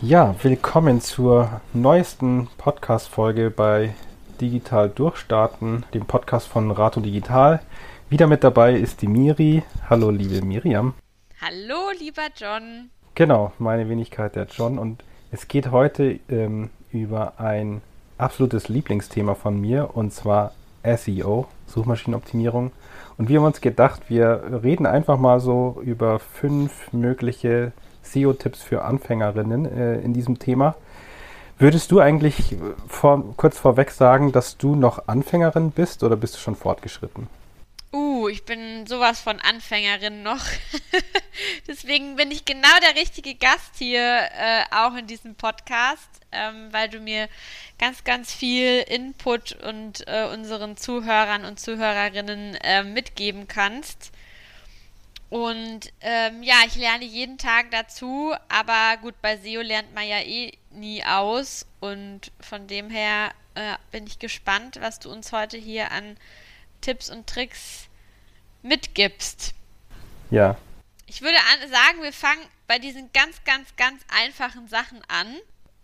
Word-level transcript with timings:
Ja, 0.00 0.32
willkommen 0.44 1.00
zur 1.00 1.60
neuesten 1.74 2.48
Podcast-Folge 2.56 3.50
bei 3.50 3.96
Digital 4.40 4.88
Durchstarten, 4.88 5.84
dem 5.92 6.06
Podcast 6.06 6.46
von 6.46 6.70
Rato 6.70 7.00
Digital. 7.00 7.60
Wieder 8.08 8.28
mit 8.28 8.44
dabei 8.44 8.74
ist 8.74 9.02
die 9.02 9.08
Miri. 9.08 9.64
Hallo, 9.90 10.10
liebe 10.10 10.40
Miriam. 10.46 10.94
Hallo, 11.40 11.90
lieber 11.98 12.28
John. 12.36 12.90
Genau, 13.16 13.50
meine 13.58 13.88
Wenigkeit, 13.88 14.36
der 14.36 14.46
John. 14.46 14.78
Und 14.78 15.02
es 15.32 15.48
geht 15.48 15.72
heute 15.72 16.20
ähm, 16.28 16.70
über 16.92 17.40
ein 17.40 17.80
absolutes 18.18 18.68
Lieblingsthema 18.68 19.34
von 19.34 19.60
mir 19.60 19.96
und 19.96 20.12
zwar 20.12 20.52
SEO, 20.84 21.48
Suchmaschinenoptimierung. 21.66 22.70
Und 23.16 23.28
wir 23.28 23.40
haben 23.40 23.46
uns 23.46 23.60
gedacht, 23.60 24.02
wir 24.08 24.60
reden 24.62 24.86
einfach 24.86 25.18
mal 25.18 25.40
so 25.40 25.82
über 25.84 26.20
fünf 26.20 26.92
mögliche 26.92 27.72
SEO-Tipps 28.12 28.62
für 28.62 28.82
Anfängerinnen 28.82 29.64
äh, 29.66 30.00
in 30.00 30.14
diesem 30.14 30.38
Thema. 30.38 30.76
Würdest 31.58 31.90
du 31.90 31.98
eigentlich 31.98 32.56
vor, 32.86 33.34
kurz 33.36 33.58
vorweg 33.58 33.90
sagen, 33.90 34.30
dass 34.30 34.58
du 34.58 34.76
noch 34.76 35.08
Anfängerin 35.08 35.72
bist 35.72 36.04
oder 36.04 36.16
bist 36.16 36.36
du 36.36 36.38
schon 36.38 36.54
fortgeschritten? 36.54 37.26
Uh, 37.92 38.28
ich 38.28 38.44
bin 38.44 38.86
sowas 38.86 39.20
von 39.20 39.40
Anfängerin 39.40 40.22
noch. 40.22 40.44
Deswegen 41.66 42.16
bin 42.16 42.30
ich 42.30 42.44
genau 42.44 42.68
der 42.82 43.00
richtige 43.00 43.34
Gast 43.34 43.76
hier 43.76 44.00
äh, 44.00 44.64
auch 44.70 44.94
in 44.94 45.06
diesem 45.06 45.34
Podcast, 45.34 46.08
ähm, 46.30 46.68
weil 46.70 46.90
du 46.90 47.00
mir 47.00 47.28
ganz, 47.78 48.04
ganz 48.04 48.32
viel 48.32 48.80
Input 48.82 49.56
und 49.64 50.06
äh, 50.06 50.28
unseren 50.32 50.76
Zuhörern 50.76 51.44
und 51.44 51.58
Zuhörerinnen 51.58 52.56
äh, 52.56 52.84
mitgeben 52.84 53.48
kannst. 53.48 54.12
Und 55.30 55.92
ähm, 56.00 56.42
ja, 56.42 56.56
ich 56.66 56.76
lerne 56.76 57.04
jeden 57.04 57.36
Tag 57.36 57.70
dazu, 57.70 58.34
aber 58.48 58.96
gut, 59.02 59.14
bei 59.20 59.36
SEO 59.36 59.60
lernt 59.60 59.94
man 59.94 60.06
ja 60.06 60.20
eh 60.20 60.52
nie 60.70 61.04
aus. 61.04 61.66
Und 61.80 62.32
von 62.40 62.66
dem 62.66 62.88
her 62.88 63.32
äh, 63.54 63.76
bin 63.90 64.06
ich 64.06 64.18
gespannt, 64.18 64.78
was 64.80 65.00
du 65.00 65.10
uns 65.10 65.32
heute 65.32 65.58
hier 65.58 65.92
an 65.92 66.16
Tipps 66.80 67.10
und 67.10 67.26
Tricks 67.26 67.88
mitgibst. 68.62 69.54
Ja. 70.30 70.56
Ich 71.06 71.22
würde 71.22 71.38
sagen, 71.70 72.02
wir 72.02 72.12
fangen 72.12 72.44
bei 72.66 72.78
diesen 72.78 73.10
ganz, 73.12 73.42
ganz, 73.44 73.74
ganz 73.76 74.02
einfachen 74.08 74.68
Sachen 74.68 75.02
an. 75.08 75.36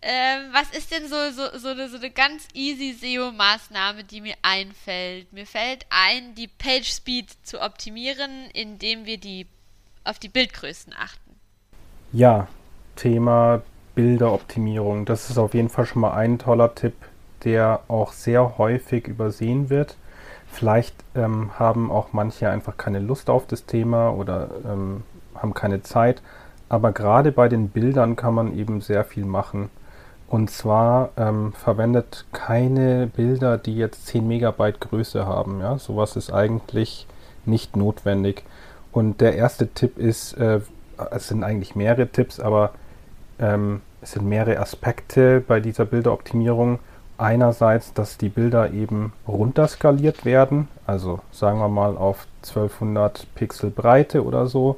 Ähm, 0.07 0.53
was 0.53 0.69
ist 0.77 0.91
denn 0.91 1.07
so, 1.07 1.15
so, 1.31 1.57
so, 1.57 1.69
eine, 1.69 1.89
so 1.89 1.97
eine 1.97 2.11
ganz 2.11 2.47
easy 2.53 2.93
SEO-Maßnahme, 2.93 4.03
die 4.03 4.21
mir 4.21 4.35
einfällt? 4.43 5.33
Mir 5.33 5.47
fällt 5.47 5.87
ein, 5.89 6.35
die 6.35 6.47
Page 6.47 6.87
Speed 6.87 7.31
zu 7.41 7.59
optimieren, 7.59 8.29
indem 8.53 9.07
wir 9.07 9.17
die, 9.17 9.47
auf 10.03 10.19
die 10.19 10.29
Bildgrößen 10.29 10.93
achten. 10.93 11.39
Ja, 12.13 12.47
Thema 12.95 13.63
Bilderoptimierung. 13.95 15.05
Das 15.05 15.31
ist 15.31 15.39
auf 15.39 15.55
jeden 15.55 15.69
Fall 15.69 15.87
schon 15.87 16.03
mal 16.03 16.13
ein 16.13 16.37
toller 16.37 16.75
Tipp, 16.75 16.93
der 17.43 17.79
auch 17.87 18.11
sehr 18.11 18.59
häufig 18.59 19.07
übersehen 19.07 19.71
wird. 19.71 19.97
Vielleicht 20.51 20.93
ähm, 21.15 21.57
haben 21.57 21.91
auch 21.91 22.13
manche 22.13 22.47
einfach 22.47 22.77
keine 22.77 22.99
Lust 22.99 23.27
auf 23.27 23.47
das 23.47 23.65
Thema 23.65 24.11
oder 24.11 24.51
ähm, 24.65 25.01
haben 25.33 25.55
keine 25.55 25.81
Zeit. 25.81 26.21
Aber 26.69 26.91
gerade 26.91 27.31
bei 27.31 27.49
den 27.49 27.69
Bildern 27.69 28.15
kann 28.15 28.35
man 28.35 28.55
eben 28.55 28.81
sehr 28.81 29.03
viel 29.03 29.25
machen. 29.25 29.71
Und 30.27 30.49
zwar 30.49 31.11
ähm, 31.17 31.53
verwendet 31.53 32.25
keine 32.31 33.07
Bilder, 33.07 33.57
die 33.57 33.75
jetzt 33.75 34.07
10 34.07 34.27
Megabyte 34.27 34.79
Größe 34.81 35.25
haben. 35.25 35.61
Ja? 35.61 35.77
Sowas 35.77 36.15
ist 36.15 36.31
eigentlich 36.31 37.07
nicht 37.45 37.75
notwendig. 37.75 38.43
Und 38.91 39.21
der 39.21 39.35
erste 39.35 39.67
Tipp 39.67 39.97
ist, 39.97 40.33
äh, 40.33 40.61
es 41.11 41.27
sind 41.27 41.43
eigentlich 41.43 41.75
mehrere 41.75 42.07
Tipps, 42.07 42.39
aber 42.39 42.71
ähm, 43.39 43.81
es 44.01 44.13
sind 44.13 44.27
mehrere 44.27 44.59
Aspekte 44.59 45.41
bei 45.41 45.59
dieser 45.59 45.85
Bilderoptimierung. 45.85 46.79
Einerseits, 47.17 47.93
dass 47.93 48.17
die 48.17 48.29
Bilder 48.29 48.71
eben 48.71 49.13
runterskaliert 49.27 50.25
werden, 50.25 50.67
also 50.85 51.19
sagen 51.31 51.59
wir 51.59 51.69
mal 51.69 51.95
auf 51.95 52.27
1200 52.43 53.27
Pixel 53.35 53.69
Breite 53.69 54.23
oder 54.25 54.47
so. 54.47 54.77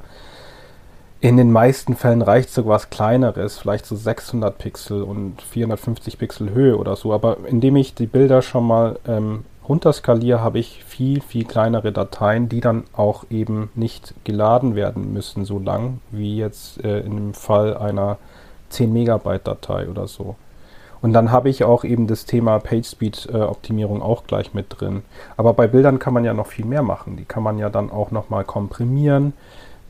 In 1.20 1.36
den 1.36 1.50
meisten 1.50 1.96
Fällen 1.96 2.22
reicht 2.22 2.50
sogar 2.50 2.76
was 2.76 2.90
Kleineres, 2.90 3.58
vielleicht 3.58 3.86
so 3.86 3.96
600 3.96 4.56
Pixel 4.56 5.02
und 5.02 5.42
450 5.42 6.16
Pixel 6.16 6.50
Höhe 6.50 6.78
oder 6.78 6.94
so. 6.94 7.12
Aber 7.12 7.38
indem 7.44 7.74
ich 7.74 7.94
die 7.94 8.06
Bilder 8.06 8.40
schon 8.40 8.64
mal 8.64 9.00
ähm, 9.08 9.44
runterskaliere, 9.68 10.40
habe 10.40 10.60
ich 10.60 10.84
viel, 10.84 11.20
viel 11.20 11.44
kleinere 11.44 11.90
Dateien, 11.90 12.48
die 12.48 12.60
dann 12.60 12.84
auch 12.92 13.24
eben 13.30 13.70
nicht 13.74 14.14
geladen 14.22 14.76
werden 14.76 15.12
müssen, 15.12 15.44
so 15.44 15.58
lang 15.58 15.98
wie 16.12 16.36
jetzt 16.36 16.84
äh, 16.84 17.00
in 17.00 17.16
dem 17.16 17.34
Fall 17.34 17.76
einer 17.76 18.18
10 18.68 18.92
Megabyte 18.92 19.44
Datei 19.44 19.88
oder 19.88 20.06
so. 20.06 20.36
Und 21.00 21.12
dann 21.12 21.32
habe 21.32 21.48
ich 21.48 21.64
auch 21.64 21.82
eben 21.82 22.06
das 22.06 22.26
Thema 22.26 22.58
PageSpeed-Optimierung 22.60 24.00
äh, 24.00 24.04
auch 24.04 24.24
gleich 24.24 24.54
mit 24.54 24.66
drin. 24.68 25.02
Aber 25.36 25.52
bei 25.52 25.66
Bildern 25.66 25.98
kann 25.98 26.14
man 26.14 26.24
ja 26.24 26.34
noch 26.34 26.46
viel 26.46 26.64
mehr 26.64 26.82
machen. 26.82 27.16
Die 27.16 27.24
kann 27.24 27.42
man 27.42 27.58
ja 27.58 27.70
dann 27.70 27.90
auch 27.90 28.12
nochmal 28.12 28.44
komprimieren. 28.44 29.32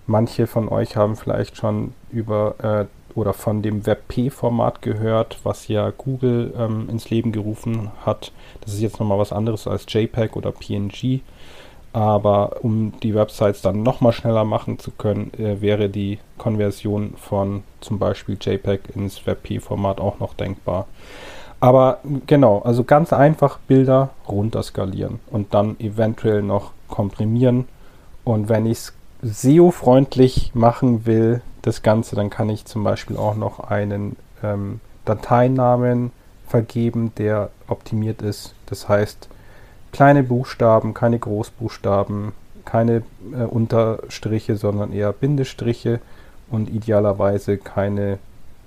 Manche 0.08 0.46
von 0.46 0.70
euch 0.70 0.96
haben 0.96 1.16
vielleicht 1.16 1.58
schon 1.58 1.92
über 2.10 2.54
äh, 2.62 3.18
oder 3.18 3.34
von 3.34 3.60
dem 3.60 3.84
WebP-Format 3.84 4.80
gehört, 4.80 5.38
was 5.42 5.68
ja 5.68 5.90
Google 5.90 6.54
ähm, 6.56 6.88
ins 6.88 7.10
Leben 7.10 7.30
gerufen 7.30 7.90
hat. 8.06 8.32
Das 8.62 8.72
ist 8.72 8.80
jetzt 8.80 9.00
nochmal 9.00 9.18
was 9.18 9.32
anderes 9.32 9.66
als 9.66 9.84
JPEG 9.86 10.34
oder 10.34 10.50
PNG. 10.50 11.20
Aber 11.92 12.56
um 12.62 12.98
die 13.02 13.14
Websites 13.14 13.60
dann 13.60 13.82
nochmal 13.82 14.12
schneller 14.12 14.44
machen 14.44 14.78
zu 14.78 14.92
können, 14.92 15.30
äh, 15.34 15.60
wäre 15.60 15.90
die 15.90 16.18
Konversion 16.38 17.12
von 17.18 17.62
zum 17.82 17.98
Beispiel 17.98 18.38
JPEG 18.40 18.94
ins 18.94 19.26
WebP-Format 19.26 20.00
auch 20.00 20.20
noch 20.20 20.32
denkbar. 20.32 20.86
Aber 21.60 21.98
genau, 22.26 22.60
also 22.60 22.82
ganz 22.82 23.12
einfach 23.12 23.58
Bilder 23.58 24.08
runterskalieren 24.26 25.20
und 25.30 25.52
dann 25.52 25.78
eventuell 25.80 26.40
noch 26.40 26.72
komprimieren. 26.88 27.66
Und 28.24 28.48
wenn 28.48 28.64
ich 28.64 28.78
es 28.78 28.97
SEO-freundlich 29.22 30.54
machen 30.54 31.06
will, 31.06 31.42
das 31.62 31.82
Ganze, 31.82 32.16
dann 32.16 32.30
kann 32.30 32.48
ich 32.48 32.64
zum 32.64 32.84
Beispiel 32.84 33.16
auch 33.16 33.34
noch 33.34 33.60
einen 33.60 34.16
ähm, 34.42 34.80
Dateinamen 35.04 36.12
vergeben, 36.46 37.12
der 37.18 37.50
optimiert 37.66 38.22
ist. 38.22 38.54
Das 38.66 38.88
heißt, 38.88 39.28
kleine 39.92 40.22
Buchstaben, 40.22 40.94
keine 40.94 41.18
Großbuchstaben, 41.18 42.32
keine 42.64 43.02
äh, 43.32 43.44
Unterstriche, 43.44 44.56
sondern 44.56 44.92
eher 44.92 45.12
Bindestriche 45.12 46.00
und 46.50 46.70
idealerweise 46.70 47.58
keine 47.58 48.18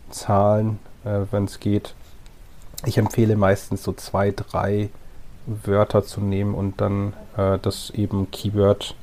Zahlen, 0.09 0.79
äh, 1.05 1.21
wenn 1.31 1.45
es 1.45 1.59
geht. 1.59 1.93
Ich 2.85 2.97
empfehle 2.97 3.35
meistens 3.35 3.83
so 3.83 3.93
zwei, 3.93 4.31
drei 4.31 4.89
Wörter 5.45 6.03
zu 6.03 6.21
nehmen 6.21 6.53
und 6.53 6.81
dann 6.81 7.13
äh, 7.37 7.57
das 7.59 7.91
eben 7.91 8.29
Keyword 8.31 8.95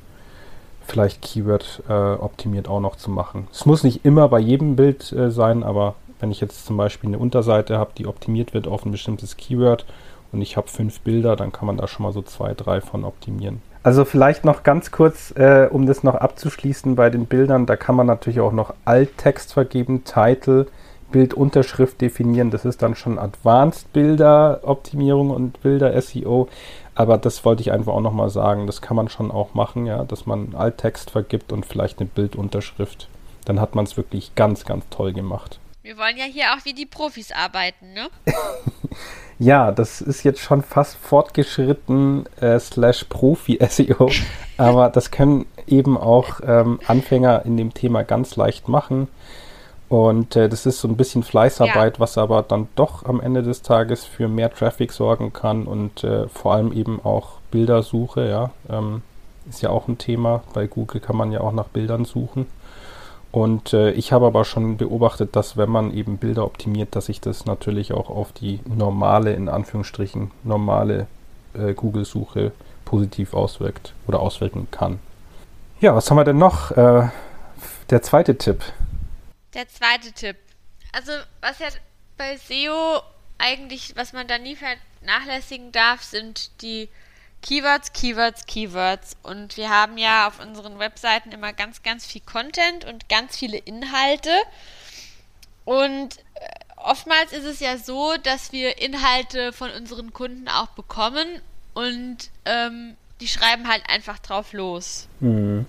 vielleicht 0.89 1.21
Keyword 1.21 1.83
äh, 1.87 1.93
optimiert 1.93 2.67
auch 2.67 2.79
noch 2.79 2.95
zu 2.95 3.11
machen. 3.11 3.47
Es 3.51 3.65
muss 3.65 3.83
nicht 3.83 4.05
immer 4.05 4.27
bei 4.29 4.39
jedem 4.39 4.75
Bild 4.75 5.11
äh, 5.11 5.31
sein, 5.31 5.63
aber 5.63 5.95
wenn 6.19 6.31
ich 6.31 6.41
jetzt 6.41 6.65
zum 6.65 6.77
Beispiel 6.77 7.09
eine 7.09 7.19
Unterseite 7.19 7.77
habe, 7.77 7.91
die 7.97 8.07
optimiert 8.07 8.53
wird 8.53 8.67
auf 8.67 8.85
ein 8.85 8.91
bestimmtes 8.91 9.37
Keyword 9.37 9.85
und 10.31 10.41
ich 10.41 10.57
habe 10.57 10.67
fünf 10.67 10.99
Bilder, 11.01 11.35
dann 11.35 11.51
kann 11.51 11.65
man 11.65 11.77
da 11.77 11.87
schon 11.87 12.03
mal 12.03 12.13
so 12.13 12.21
zwei, 12.21 12.53
drei 12.53 12.81
von 12.81 13.05
optimieren. 13.05 13.61
Also 13.81 14.03
vielleicht 14.03 14.43
noch 14.43 14.63
ganz 14.63 14.91
kurz, 14.91 15.31
äh, 15.37 15.67
um 15.71 15.85
das 15.85 16.03
noch 16.03 16.15
abzuschließen 16.15 16.95
bei 16.95 17.09
den 17.09 17.25
Bildern, 17.25 17.65
da 17.65 17.77
kann 17.77 17.95
man 17.95 18.07
natürlich 18.07 18.41
auch 18.41 18.51
noch 18.51 18.73
Alttext 18.83 19.53
vergeben, 19.53 20.03
Title, 20.03 20.67
Bildunterschrift 21.11 22.01
definieren. 22.01 22.51
Das 22.51 22.65
ist 22.65 22.81
dann 22.81 22.95
schon 22.95 23.17
Advanced 23.17 23.91
Bilder 23.93 24.59
Optimierung 24.63 25.31
und 25.31 25.61
Bilder 25.61 25.99
SEO. 26.01 26.49
Aber 26.99 27.17
das 27.17 27.45
wollte 27.45 27.61
ich 27.61 27.71
einfach 27.71 27.93
auch 27.93 28.01
nochmal 28.01 28.29
sagen. 28.29 28.67
Das 28.67 28.81
kann 28.81 28.97
man 28.97 29.07
schon 29.07 29.31
auch 29.31 29.53
machen, 29.53 29.85
ja, 29.85 30.03
dass 30.03 30.25
man 30.25 30.53
Alttext 30.53 31.11
vergibt 31.11 31.53
und 31.53 31.65
vielleicht 31.65 31.99
eine 31.99 32.09
Bildunterschrift. 32.09 33.07
Dann 33.45 33.61
hat 33.61 33.73
man 33.73 33.85
es 33.85 33.95
wirklich 33.95 34.35
ganz, 34.35 34.65
ganz 34.65 34.83
toll 34.89 35.13
gemacht. 35.13 35.61
Wir 35.81 35.97
wollen 35.97 36.17
ja 36.17 36.25
hier 36.25 36.51
auch 36.53 36.65
wie 36.65 36.73
die 36.73 36.85
Profis 36.85 37.31
arbeiten, 37.31 37.93
ne? 37.93 38.09
ja, 39.39 39.71
das 39.71 40.01
ist 40.01 40.23
jetzt 40.23 40.41
schon 40.41 40.61
fast 40.61 40.97
fortgeschritten 40.97 42.25
äh, 42.41 42.59
slash 42.59 43.05
Profi-SEO. 43.05 44.11
aber 44.57 44.89
das 44.89 45.09
können 45.09 45.45
eben 45.67 45.97
auch 45.97 46.41
ähm, 46.45 46.81
Anfänger 46.85 47.45
in 47.45 47.55
dem 47.55 47.73
Thema 47.73 48.03
ganz 48.03 48.35
leicht 48.35 48.67
machen. 48.67 49.07
Und 49.89 50.35
äh, 50.35 50.47
das 50.47 50.67
ist 50.67 50.79
so 50.79 50.87
ein 50.87 50.97
bisschen 50.97 51.23
Fleißarbeit, 51.23 51.97
ja. 51.97 51.99
was 51.99 52.17
aber 52.19 52.43
dann 52.43 52.67
doch 52.75 53.05
am 53.05 53.19
Ende 53.19 53.41
des 53.41 53.63
Tages 53.63 54.05
für 54.05 54.27
mehr 54.27 54.53
Traffic 54.53 54.91
sorgen 54.91 55.33
kann 55.33 55.65
und 55.65 56.03
äh, 56.03 56.27
vor 56.27 56.53
allem 56.53 56.71
eben 56.71 57.03
auch 57.03 57.39
Bildersuche, 57.49 58.29
ja. 58.29 58.51
Ähm, 58.69 59.01
ist 59.49 59.63
ja 59.63 59.71
auch 59.71 59.87
ein 59.87 59.97
Thema. 59.97 60.43
Bei 60.53 60.67
Google 60.67 61.01
kann 61.01 61.15
man 61.15 61.31
ja 61.31 61.41
auch 61.41 61.51
nach 61.51 61.69
Bildern 61.69 62.05
suchen. 62.05 62.45
Und 63.31 63.73
äh, 63.73 63.91
ich 63.91 64.11
habe 64.11 64.27
aber 64.27 64.45
schon 64.45 64.77
beobachtet, 64.77 65.35
dass 65.35 65.57
wenn 65.57 65.69
man 65.69 65.91
eben 65.93 66.17
Bilder 66.17 66.45
optimiert, 66.45 66.95
dass 66.95 67.07
sich 67.07 67.21
das 67.21 67.45
natürlich 67.45 67.93
auch 67.93 68.09
auf 68.09 68.31
die 68.31 68.59
normale, 68.65 69.33
in 69.33 69.49
Anführungsstrichen, 69.49 70.31
normale 70.43 71.07
äh, 71.53 71.73
Google-Suche 71.73 72.51
positiv 72.85 73.33
auswirkt 73.33 73.93
oder 74.07 74.19
auswirken 74.19 74.67
kann. 74.71 74.99
Ja, 75.79 75.95
was 75.95 76.09
haben 76.09 76.17
wir 76.17 76.23
denn 76.23 76.37
noch? 76.37 76.71
Äh, 76.71 77.09
der 77.89 78.01
zweite 78.01 78.37
Tipp. 78.37 78.63
Der 79.53 79.67
zweite 79.67 80.11
Tipp. 80.11 80.37
Also, 80.91 81.11
was 81.41 81.59
ja 81.59 81.67
bei 82.17 82.37
SEO 82.37 83.01
eigentlich, 83.37 83.95
was 83.95 84.13
man 84.13 84.27
da 84.27 84.37
nie 84.37 84.55
vernachlässigen 84.55 85.71
darf, 85.71 86.03
sind 86.03 86.61
die 86.61 86.89
Keywords, 87.41 87.93
Keywords, 87.93 88.45
Keywords. 88.45 89.15
Und 89.23 89.57
wir 89.57 89.69
haben 89.69 89.97
ja 89.97 90.27
auf 90.27 90.39
unseren 90.39 90.77
Webseiten 90.79 91.31
immer 91.31 91.53
ganz, 91.53 91.83
ganz 91.83 92.05
viel 92.05 92.21
Content 92.21 92.85
und 92.85 93.09
ganz 93.09 93.37
viele 93.37 93.57
Inhalte. 93.57 94.31
Und 95.65 96.17
äh, 96.17 96.49
oftmals 96.75 97.31
ist 97.31 97.45
es 97.45 97.59
ja 97.59 97.77
so, 97.77 98.15
dass 98.17 98.51
wir 98.51 98.79
Inhalte 98.79 99.53
von 99.53 99.71
unseren 99.71 100.13
Kunden 100.13 100.47
auch 100.47 100.69
bekommen 100.69 101.41
und 101.73 102.17
ähm, 102.45 102.97
die 103.21 103.27
schreiben 103.27 103.67
halt 103.67 103.83
einfach 103.89 104.19
drauf 104.19 104.53
los. 104.53 105.07
Mhm. 105.19 105.65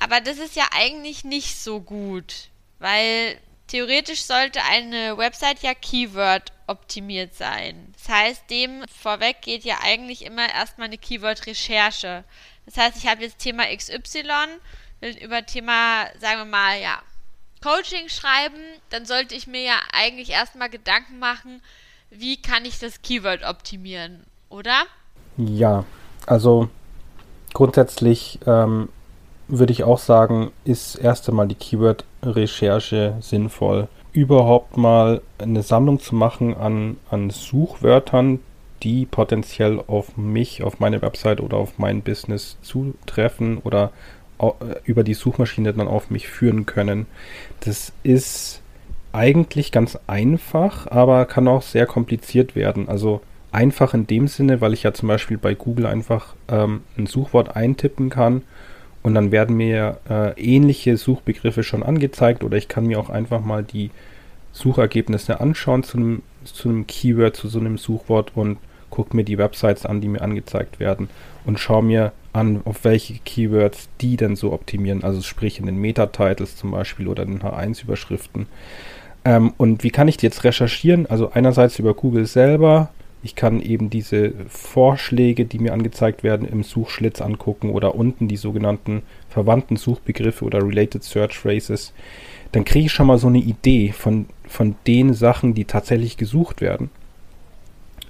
Aber 0.00 0.20
das 0.20 0.38
ist 0.38 0.56
ja 0.56 0.64
eigentlich 0.72 1.24
nicht 1.24 1.56
so 1.56 1.80
gut, 1.80 2.48
weil 2.82 3.38
theoretisch 3.68 4.24
sollte 4.24 4.60
eine 4.64 5.16
Website 5.16 5.62
ja 5.62 5.72
Keyword 5.72 6.52
optimiert 6.66 7.34
sein. 7.34 7.94
Das 7.96 8.08
heißt, 8.08 8.50
dem 8.50 8.84
vorweg 9.00 9.40
geht 9.40 9.64
ja 9.64 9.76
eigentlich 9.82 10.24
immer 10.24 10.52
erstmal 10.52 10.88
eine 10.88 10.98
Keyword-Recherche. 10.98 12.24
Das 12.66 12.76
heißt, 12.76 12.96
ich 12.96 13.06
habe 13.06 13.22
jetzt 13.22 13.38
Thema 13.38 13.64
XY, 13.74 14.24
will 15.00 15.16
über 15.18 15.46
Thema, 15.46 16.06
sagen 16.18 16.40
wir 16.40 16.44
mal, 16.44 16.80
ja, 16.80 17.00
Coaching 17.62 18.08
schreiben, 18.08 18.60
dann 18.90 19.06
sollte 19.06 19.36
ich 19.36 19.46
mir 19.46 19.62
ja 19.62 19.78
eigentlich 19.92 20.30
erstmal 20.30 20.68
Gedanken 20.68 21.20
machen, 21.20 21.62
wie 22.10 22.42
kann 22.42 22.64
ich 22.64 22.80
das 22.80 23.00
Keyword 23.00 23.44
optimieren, 23.44 24.24
oder? 24.48 24.82
Ja, 25.36 25.84
also 26.26 26.68
grundsätzlich 27.54 28.40
ähm, 28.46 28.88
würde 29.58 29.72
ich 29.72 29.84
auch 29.84 29.98
sagen, 29.98 30.50
ist 30.64 30.96
erst 30.96 31.28
einmal 31.28 31.46
die 31.46 31.54
Keyword-Recherche 31.54 33.16
sinnvoll. 33.20 33.88
Überhaupt 34.12 34.76
mal 34.78 35.20
eine 35.38 35.62
Sammlung 35.62 36.00
zu 36.00 36.14
machen 36.14 36.56
an, 36.56 36.96
an 37.10 37.28
Suchwörtern, 37.30 38.40
die 38.82 39.04
potenziell 39.06 39.78
auf 39.86 40.16
mich, 40.16 40.62
auf 40.62 40.80
meine 40.80 41.02
Website 41.02 41.40
oder 41.40 41.58
auf 41.58 41.78
mein 41.78 42.02
Business 42.02 42.56
zutreffen 42.62 43.58
oder 43.58 43.92
über 44.84 45.04
die 45.04 45.14
Suchmaschine 45.14 45.72
dann 45.72 45.86
auf 45.86 46.10
mich 46.10 46.28
führen 46.28 46.66
können. 46.66 47.06
Das 47.60 47.92
ist 48.02 48.60
eigentlich 49.12 49.70
ganz 49.70 49.98
einfach, 50.06 50.90
aber 50.90 51.26
kann 51.26 51.46
auch 51.46 51.62
sehr 51.62 51.86
kompliziert 51.86 52.56
werden. 52.56 52.88
Also 52.88 53.20
einfach 53.52 53.94
in 53.94 54.06
dem 54.06 54.26
Sinne, 54.26 54.60
weil 54.60 54.72
ich 54.72 54.82
ja 54.82 54.94
zum 54.94 55.08
Beispiel 55.08 55.38
bei 55.38 55.54
Google 55.54 55.86
einfach 55.86 56.34
ähm, 56.48 56.82
ein 56.96 57.06
Suchwort 57.06 57.54
eintippen 57.54 58.10
kann 58.10 58.42
und 59.02 59.14
dann 59.14 59.32
werden 59.32 59.56
mir 59.56 59.98
äh, 60.08 60.40
ähnliche 60.40 60.96
Suchbegriffe 60.96 61.62
schon 61.62 61.82
angezeigt 61.82 62.44
oder 62.44 62.56
ich 62.56 62.68
kann 62.68 62.86
mir 62.86 62.98
auch 62.98 63.10
einfach 63.10 63.40
mal 63.40 63.62
die 63.62 63.90
Suchergebnisse 64.52 65.40
anschauen 65.40 65.82
zu 65.82 65.96
einem, 65.96 66.22
zu 66.44 66.68
einem 66.68 66.86
Keyword, 66.86 67.36
zu 67.36 67.48
so 67.48 67.58
einem 67.58 67.78
Suchwort 67.78 68.32
und 68.34 68.58
gucke 68.90 69.16
mir 69.16 69.24
die 69.24 69.38
Websites 69.38 69.86
an, 69.86 70.00
die 70.00 70.08
mir 70.08 70.20
angezeigt 70.20 70.78
werden 70.78 71.08
und 71.44 71.58
schaue 71.58 71.82
mir 71.82 72.12
an, 72.32 72.60
auf 72.64 72.84
welche 72.84 73.14
Keywords 73.14 73.88
die 74.00 74.16
denn 74.16 74.36
so 74.36 74.52
optimieren, 74.52 75.02
also 75.02 75.20
sprich 75.22 75.58
in 75.58 75.66
den 75.66 75.76
Meta-Titles 75.76 76.56
zum 76.56 76.70
Beispiel 76.70 77.08
oder 77.08 77.24
den 77.24 77.40
H1-Überschriften. 77.40 78.46
Ähm, 79.24 79.52
und 79.56 79.82
wie 79.82 79.90
kann 79.90 80.08
ich 80.08 80.16
die 80.16 80.26
jetzt 80.26 80.44
recherchieren? 80.44 81.06
Also 81.06 81.30
einerseits 81.32 81.78
über 81.78 81.94
Google 81.94 82.26
selber, 82.26 82.90
ich 83.22 83.36
kann 83.36 83.60
eben 83.60 83.88
diese 83.88 84.32
Vorschläge, 84.48 85.44
die 85.44 85.60
mir 85.60 85.72
angezeigt 85.72 86.24
werden, 86.24 86.46
im 86.46 86.64
Suchschlitz 86.64 87.20
angucken 87.20 87.70
oder 87.70 87.94
unten 87.94 88.26
die 88.26 88.36
sogenannten 88.36 89.02
verwandten 89.28 89.76
Suchbegriffe 89.76 90.44
oder 90.44 90.58
Related 90.58 91.04
Search 91.04 91.38
Phrases. 91.38 91.92
Dann 92.50 92.64
kriege 92.64 92.86
ich 92.86 92.92
schon 92.92 93.06
mal 93.06 93.18
so 93.18 93.28
eine 93.28 93.38
Idee 93.38 93.92
von, 93.92 94.26
von 94.48 94.74
den 94.86 95.14
Sachen, 95.14 95.54
die 95.54 95.64
tatsächlich 95.64 96.16
gesucht 96.16 96.60
werden. 96.60 96.90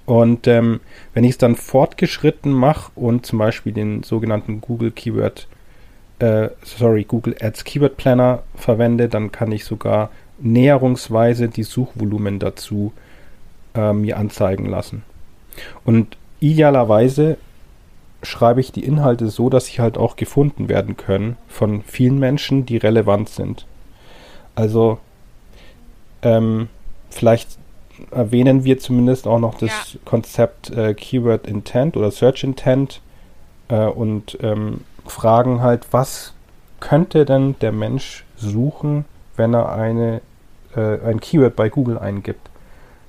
Und 0.06 0.48
ähm, 0.48 0.80
wenn 1.12 1.24
ich 1.24 1.32
es 1.32 1.38
dann 1.38 1.56
fortgeschritten 1.56 2.50
mache 2.50 2.90
und 2.94 3.26
zum 3.26 3.38
Beispiel 3.38 3.72
den 3.72 4.02
sogenannten 4.02 4.60
Google 4.62 4.90
Keyword, 4.90 5.46
äh, 6.20 6.48
sorry, 6.62 7.04
Google 7.04 7.36
Ads 7.38 7.64
Keyword 7.64 7.98
Planner 7.98 8.42
verwende, 8.54 9.08
dann 9.08 9.30
kann 9.30 9.52
ich 9.52 9.64
sogar 9.64 10.10
näherungsweise 10.40 11.48
die 11.48 11.62
Suchvolumen 11.62 12.38
dazu 12.38 12.92
äh, 12.96 13.11
mir 13.74 14.18
anzeigen 14.18 14.66
lassen. 14.66 15.02
Und 15.84 16.16
idealerweise 16.40 17.38
schreibe 18.22 18.60
ich 18.60 18.72
die 18.72 18.84
Inhalte 18.84 19.28
so, 19.28 19.48
dass 19.48 19.66
sie 19.66 19.80
halt 19.80 19.98
auch 19.98 20.16
gefunden 20.16 20.68
werden 20.68 20.96
können 20.96 21.36
von 21.48 21.82
vielen 21.82 22.18
Menschen, 22.18 22.66
die 22.66 22.76
relevant 22.76 23.28
sind. 23.28 23.66
Also 24.54 24.98
ähm, 26.22 26.68
vielleicht 27.10 27.58
erwähnen 28.10 28.64
wir 28.64 28.78
zumindest 28.78 29.26
auch 29.26 29.38
noch 29.38 29.54
das 29.54 29.94
ja. 29.94 30.00
Konzept 30.04 30.70
äh, 30.70 30.94
Keyword 30.94 31.46
Intent 31.46 31.96
oder 31.96 32.10
Search 32.10 32.44
Intent 32.44 33.00
äh, 33.68 33.86
und 33.86 34.38
ähm, 34.42 34.82
fragen 35.06 35.62
halt, 35.62 35.86
was 35.92 36.34
könnte 36.80 37.24
denn 37.24 37.56
der 37.60 37.72
Mensch 37.72 38.24
suchen, 38.36 39.04
wenn 39.36 39.54
er 39.54 39.72
eine, 39.72 40.20
äh, 40.76 40.98
ein 41.00 41.20
Keyword 41.20 41.56
bei 41.56 41.68
Google 41.68 41.98
eingibt? 41.98 42.50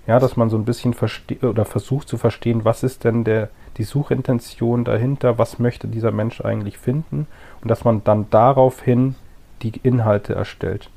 Ja, 0.06 0.20
dass 0.20 0.36
man 0.36 0.50
so 0.50 0.58
ein 0.58 0.66
bisschen 0.66 0.94
versteht 0.94 1.44
oder 1.44 1.64
versucht 1.64 2.10
zu 2.10 2.18
verstehen, 2.18 2.66
was 2.66 2.84
ist 2.84 3.06
denn 3.06 3.24
der, 3.24 3.50
die 3.78 3.84
Suchintention 3.84 4.84
dahinter, 4.84 5.38
was 5.38 5.60
möchte 5.60 5.88
dieser 5.88 6.12
Mensch 6.12 6.42
eigentlich 6.42 6.78
finden 6.78 7.28
und 7.62 7.72
dass 7.72 7.86
man 7.86 8.04
dann 8.04 8.30
daraufhin 8.30 9.16
die 9.62 9.72
Inhalte 9.82 10.36
erstellt. 10.36 10.90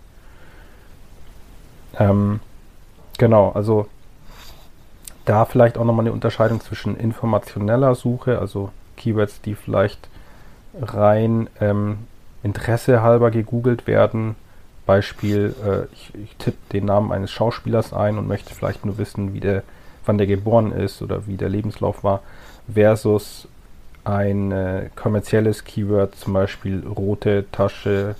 Ähm, 1.98 2.40
genau, 3.16 3.50
also 3.52 3.86
da 5.24 5.44
vielleicht 5.44 5.78
auch 5.78 5.84
nochmal 5.84 6.04
eine 6.04 6.12
Unterscheidung 6.12 6.60
zwischen 6.60 6.96
informationeller 6.96 7.94
Suche, 7.94 8.38
also 8.38 8.70
Keywords, 8.96 9.40
die 9.40 9.54
vielleicht 9.54 10.08
rein 10.80 11.48
ähm, 11.60 11.98
Interesse 12.42 13.02
halber 13.02 13.30
gegoogelt 13.30 13.86
werden, 13.86 14.36
Beispiel, 14.86 15.54
äh, 15.64 15.92
ich, 15.92 16.12
ich 16.14 16.36
tippe 16.36 16.58
den 16.72 16.86
Namen 16.86 17.12
eines 17.12 17.30
Schauspielers 17.30 17.92
ein 17.92 18.18
und 18.18 18.28
möchte 18.28 18.54
vielleicht 18.54 18.84
nur 18.84 18.98
wissen, 18.98 19.34
wie 19.34 19.40
der, 19.40 19.62
wann 20.04 20.18
der 20.18 20.26
geboren 20.26 20.72
ist 20.72 21.02
oder 21.02 21.26
wie 21.26 21.36
der 21.36 21.48
Lebenslauf 21.48 22.04
war, 22.04 22.22
versus 22.72 23.48
ein 24.04 24.52
äh, 24.52 24.88
kommerzielles 24.94 25.64
Keyword, 25.64 26.14
zum 26.14 26.32
Beispiel 26.32 26.86
rote 26.86 27.44
Tasche 27.50 28.14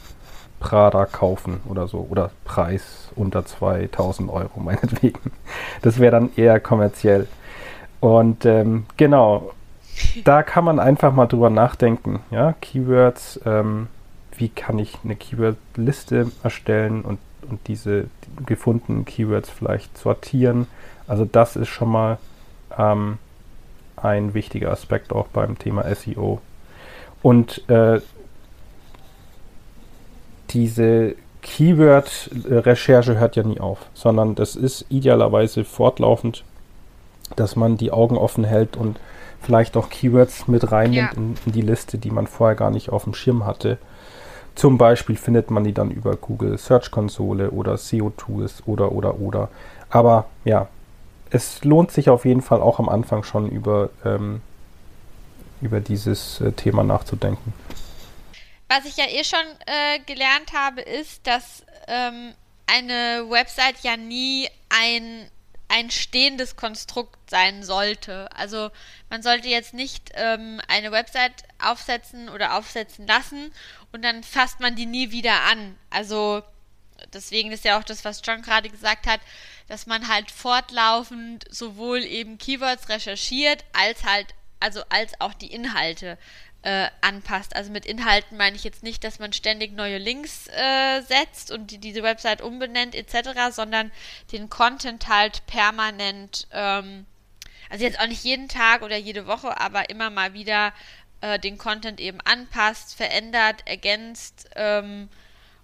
Prada 0.58 1.04
kaufen 1.04 1.60
oder 1.68 1.86
so, 1.86 2.06
oder 2.10 2.30
Preis 2.44 3.10
unter 3.14 3.44
2000 3.44 4.30
Euro 4.30 4.60
meinetwegen. 4.60 5.30
Das 5.82 5.98
wäre 5.98 6.12
dann 6.12 6.30
eher 6.36 6.58
kommerziell. 6.60 7.28
Und 8.00 8.44
ähm, 8.44 8.86
genau, 8.96 9.52
da 10.24 10.42
kann 10.42 10.64
man 10.64 10.78
einfach 10.78 11.12
mal 11.12 11.26
drüber 11.26 11.50
nachdenken. 11.50 12.20
Ja, 12.30 12.54
Keywords, 12.60 13.40
ähm, 13.46 13.88
wie 14.38 14.48
kann 14.48 14.78
ich 14.78 14.98
eine 15.04 15.16
Keyword-Liste 15.16 16.30
erstellen 16.42 17.02
und, 17.02 17.18
und 17.48 17.60
diese 17.68 18.06
gefundenen 18.44 19.04
Keywords 19.04 19.50
vielleicht 19.50 19.96
sortieren. 19.98 20.66
Also 21.06 21.24
das 21.24 21.56
ist 21.56 21.68
schon 21.68 21.90
mal 21.90 22.18
ähm, 22.76 23.18
ein 23.96 24.34
wichtiger 24.34 24.70
Aspekt 24.70 25.12
auch 25.12 25.28
beim 25.28 25.58
Thema 25.58 25.84
SEO. 25.94 26.40
Und 27.22 27.68
äh, 27.68 28.00
diese 30.50 31.16
Keyword-Recherche 31.42 33.18
hört 33.18 33.36
ja 33.36 33.42
nie 33.42 33.60
auf, 33.60 33.78
sondern 33.94 34.34
das 34.34 34.56
ist 34.56 34.84
idealerweise 34.88 35.64
fortlaufend, 35.64 36.44
dass 37.36 37.56
man 37.56 37.76
die 37.76 37.92
Augen 37.92 38.16
offen 38.16 38.44
hält 38.44 38.76
und 38.76 38.98
vielleicht 39.40 39.76
auch 39.76 39.88
Keywords 39.88 40.48
mit 40.48 40.72
reinnimmt 40.72 41.12
ja. 41.12 41.16
in, 41.16 41.34
in, 41.46 41.52
die 41.52 41.62
Liste, 41.62 41.98
die 41.98 42.10
man 42.10 42.26
vorher 42.26 42.56
gar 42.56 42.70
nicht 42.70 42.90
auf 42.90 43.04
dem 43.04 43.14
Schirm 43.14 43.46
hatte. 43.46 43.78
Zum 44.56 44.78
Beispiel 44.78 45.16
findet 45.16 45.50
man 45.50 45.64
die 45.64 45.74
dann 45.74 45.90
über 45.90 46.16
Google 46.16 46.56
Search 46.56 46.90
Konsole 46.90 47.50
oder 47.50 47.76
SEO 47.76 48.10
Tools 48.10 48.62
oder 48.66 48.90
oder 48.90 49.20
oder. 49.20 49.50
Aber 49.90 50.28
ja, 50.44 50.68
es 51.30 51.62
lohnt 51.62 51.92
sich 51.92 52.08
auf 52.08 52.24
jeden 52.24 52.40
Fall 52.40 52.62
auch 52.62 52.78
am 52.78 52.88
Anfang 52.88 53.22
schon 53.22 53.50
über, 53.50 53.90
ähm, 54.04 54.40
über 55.60 55.80
dieses 55.80 56.40
äh, 56.40 56.52
Thema 56.52 56.82
nachzudenken. 56.84 57.52
Was 58.68 58.86
ich 58.86 58.96
ja 58.96 59.04
eh 59.04 59.24
schon 59.24 59.38
äh, 59.66 60.00
gelernt 60.06 60.52
habe, 60.54 60.80
ist, 60.80 61.26
dass 61.26 61.62
ähm, 61.86 62.32
eine 62.66 63.28
Website 63.28 63.76
ja 63.82 63.98
nie 63.98 64.48
ein 64.70 65.28
ein 65.68 65.90
stehendes 65.90 66.56
Konstrukt 66.56 67.18
sein 67.28 67.62
sollte. 67.62 68.28
Also 68.32 68.70
man 69.10 69.22
sollte 69.22 69.48
jetzt 69.48 69.74
nicht 69.74 70.12
ähm, 70.14 70.60
eine 70.68 70.92
Website 70.92 71.42
aufsetzen 71.62 72.28
oder 72.28 72.56
aufsetzen 72.56 73.06
lassen 73.06 73.52
und 73.96 74.02
dann 74.02 74.22
fasst 74.22 74.60
man 74.60 74.76
die 74.76 74.86
nie 74.86 75.10
wieder 75.10 75.42
an. 75.44 75.76
Also 75.90 76.42
deswegen 77.12 77.50
ist 77.50 77.64
ja 77.64 77.78
auch 77.78 77.84
das, 77.84 78.04
was 78.04 78.20
John 78.24 78.42
gerade 78.42 78.68
gesagt 78.68 79.06
hat, 79.06 79.20
dass 79.68 79.86
man 79.86 80.08
halt 80.08 80.30
fortlaufend 80.30 81.44
sowohl 81.50 82.04
eben 82.04 82.38
Keywords 82.38 82.88
recherchiert 82.88 83.64
als 83.72 84.04
halt 84.04 84.34
also 84.60 84.82
als 84.88 85.20
auch 85.20 85.34
die 85.34 85.52
Inhalte 85.52 86.18
äh, 86.62 86.88
anpasst. 87.00 87.54
Also 87.56 87.70
mit 87.70 87.86
Inhalten 87.86 88.36
meine 88.36 88.56
ich 88.56 88.64
jetzt 88.64 88.82
nicht, 88.82 89.04
dass 89.04 89.18
man 89.18 89.32
ständig 89.32 89.72
neue 89.72 89.98
Links 89.98 90.48
äh, 90.48 91.00
setzt 91.02 91.50
und 91.50 91.70
die, 91.70 91.78
diese 91.78 92.02
Website 92.02 92.42
umbenennt 92.42 92.94
etc., 92.94 93.30
sondern 93.50 93.92
den 94.32 94.50
Content 94.50 95.08
halt 95.08 95.46
permanent, 95.46 96.48
ähm, 96.52 97.06
also 97.70 97.84
jetzt 97.84 98.00
auch 98.00 98.06
nicht 98.06 98.24
jeden 98.24 98.48
Tag 98.48 98.82
oder 98.82 98.96
jede 98.96 99.26
Woche, 99.26 99.60
aber 99.60 99.90
immer 99.90 100.10
mal 100.10 100.34
wieder 100.34 100.72
äh, 101.26 101.38
den 101.38 101.58
Content 101.58 102.00
eben 102.00 102.18
anpasst, 102.24 102.94
verändert, 102.94 103.62
ergänzt 103.64 104.48
ähm, 104.54 105.08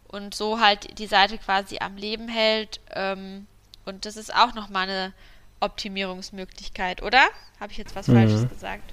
und 0.08 0.34
so 0.34 0.60
halt 0.60 0.98
die 0.98 1.06
Seite 1.06 1.38
quasi 1.38 1.78
am 1.80 1.96
Leben 1.96 2.28
hält. 2.28 2.80
Ähm, 2.94 3.46
und 3.84 4.04
das 4.06 4.16
ist 4.16 4.34
auch 4.34 4.54
nochmal 4.54 4.88
eine 4.88 5.12
Optimierungsmöglichkeit, 5.60 7.02
oder? 7.02 7.20
Habe 7.60 7.72
ich 7.72 7.78
jetzt 7.78 7.94
was 7.94 8.08
mhm. 8.08 8.14
Falsches 8.14 8.48
gesagt? 8.48 8.92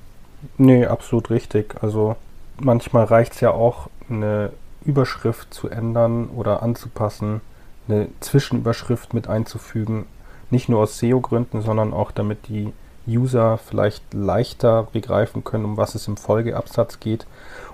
Nee, 0.57 0.85
absolut 0.85 1.29
richtig. 1.29 1.81
Also 1.81 2.15
manchmal 2.59 3.05
reicht 3.05 3.33
es 3.33 3.41
ja 3.41 3.51
auch, 3.51 3.89
eine 4.09 4.51
Überschrift 4.85 5.53
zu 5.53 5.69
ändern 5.69 6.29
oder 6.29 6.63
anzupassen, 6.63 7.41
eine 7.87 8.09
Zwischenüberschrift 8.19 9.13
mit 9.13 9.27
einzufügen. 9.27 10.05
Nicht 10.51 10.69
nur 10.69 10.81
aus 10.81 10.97
SEO-Gründen, 10.97 11.61
sondern 11.61 11.93
auch 11.93 12.11
damit 12.11 12.47
die 12.47 12.73
User 13.17 13.57
vielleicht 13.57 14.13
leichter 14.13 14.87
begreifen 14.91 15.43
können, 15.43 15.65
um 15.65 15.77
was 15.77 15.95
es 15.95 16.07
im 16.07 16.17
Folgeabsatz 16.17 16.99
geht. 16.99 17.25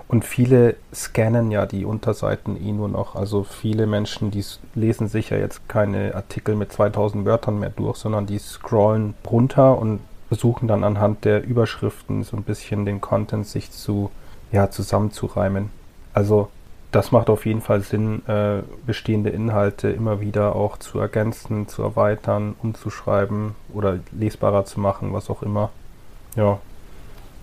Und 0.08 0.24
viele 0.24 0.76
scannen 0.94 1.50
ja 1.50 1.66
die 1.66 1.84
Unterseiten 1.84 2.56
eh 2.56 2.72
nur 2.72 2.88
noch. 2.88 3.16
Also 3.16 3.42
viele 3.42 3.86
Menschen, 3.86 4.30
die 4.30 4.44
lesen 4.74 5.08
sich 5.08 5.30
ja 5.30 5.36
jetzt 5.36 5.68
keine 5.68 6.14
Artikel 6.14 6.54
mit 6.54 6.72
2000 6.72 7.24
Wörtern 7.24 7.58
mehr 7.58 7.70
durch, 7.70 7.96
sondern 7.96 8.26
die 8.26 8.38
scrollen 8.38 9.14
runter 9.28 9.78
und 9.78 10.00
versuchen 10.28 10.68
dann 10.68 10.84
anhand 10.84 11.24
der 11.24 11.44
Überschriften 11.44 12.22
so 12.22 12.36
ein 12.36 12.42
bisschen 12.42 12.84
den 12.84 13.00
Content 13.00 13.46
sich 13.46 13.70
zu, 13.70 14.10
ja, 14.52 14.70
zusammenzureimen. 14.70 15.70
Also 16.14 16.48
das 16.96 17.12
macht 17.12 17.28
auf 17.28 17.44
jeden 17.44 17.60
Fall 17.60 17.82
Sinn, 17.82 18.26
äh, 18.26 18.62
bestehende 18.86 19.28
Inhalte 19.28 19.90
immer 19.90 20.22
wieder 20.22 20.56
auch 20.56 20.78
zu 20.78 20.98
ergänzen, 20.98 21.68
zu 21.68 21.82
erweitern, 21.82 22.56
umzuschreiben 22.62 23.54
oder 23.74 23.98
lesbarer 24.12 24.64
zu 24.64 24.80
machen, 24.80 25.12
was 25.12 25.28
auch 25.28 25.42
immer. 25.42 25.68
Ja, 26.36 26.58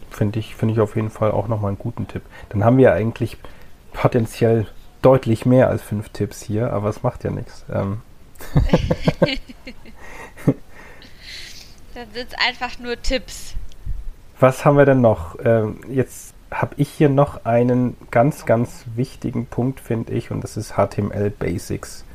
finde 0.10 0.40
ich, 0.40 0.56
finde 0.56 0.74
ich 0.74 0.80
auf 0.80 0.96
jeden 0.96 1.12
Fall 1.12 1.30
auch 1.30 1.48
nochmal 1.48 1.70
einen 1.70 1.78
guten 1.78 2.08
Tipp. 2.08 2.24
Dann 2.50 2.66
haben 2.66 2.80
wir 2.80 2.94
eigentlich 2.94 3.38
potenziell 3.94 4.66
deutlich 5.04 5.46
mehr 5.46 5.70
als 5.70 5.84
fünf 5.84 6.10
Tipps 6.10 6.42
hier, 6.42 6.74
aber 6.74 6.90
es 6.90 7.04
macht 7.04 7.24
ja 7.24 7.30
nichts. 7.30 7.64
Ähm. 7.72 8.02
das 11.94 12.08
sind 12.12 12.34
einfach 12.44 12.80
nur 12.80 13.00
Tipps. 13.00 13.54
Was 14.40 14.66
haben 14.66 14.78
wir 14.78 14.86
denn 14.86 15.02
noch? 15.02 15.38
Ähm, 15.46 15.82
jetzt 15.90 16.33
habe 16.54 16.76
ich 16.78 16.90
hier 16.90 17.10
noch 17.10 17.46
einen 17.46 17.98
ganz, 18.12 18.46
ganz 18.46 18.86
wichtigen 18.96 19.46
Punkt, 19.46 19.80
finde 19.80 20.14
ich, 20.14 20.32
und 20.32 20.44
das 20.44 20.58
ist 20.58 20.74
HTML 20.74 21.30
Basics. 21.30 22.06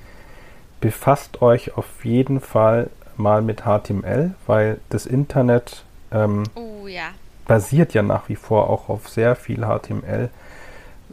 Befasst 0.80 1.42
euch 1.42 1.76
auf 1.76 2.04
jeden 2.04 2.40
Fall 2.40 2.90
mal 3.16 3.42
mit 3.42 3.62
HTML, 3.62 4.35
weil 4.47 4.80
das 4.90 5.07
Internet 5.07 5.85
ähm, 6.12 6.45
oh, 6.54 6.87
ja. 6.87 7.09
basiert 7.47 7.95
ja 7.95 8.02
nach 8.02 8.28
wie 8.28 8.37
vor 8.37 8.71
auch 8.71 8.88
auf 8.88 9.09
sehr 9.09 9.35
viel 9.35 9.66
HTML. 9.66 10.30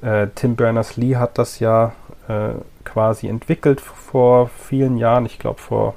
Äh, 0.01 0.27
Tim 0.35 0.55
Berners-Lee 0.55 1.15
hat 1.15 1.37
das 1.37 1.59
ja 1.59 1.93
äh, 2.27 2.49
quasi 2.83 3.27
entwickelt 3.27 3.81
vor 3.81 4.49
vielen 4.49 4.97
Jahren, 4.97 5.25
ich 5.25 5.39
glaube 5.39 5.59
vor 5.59 5.95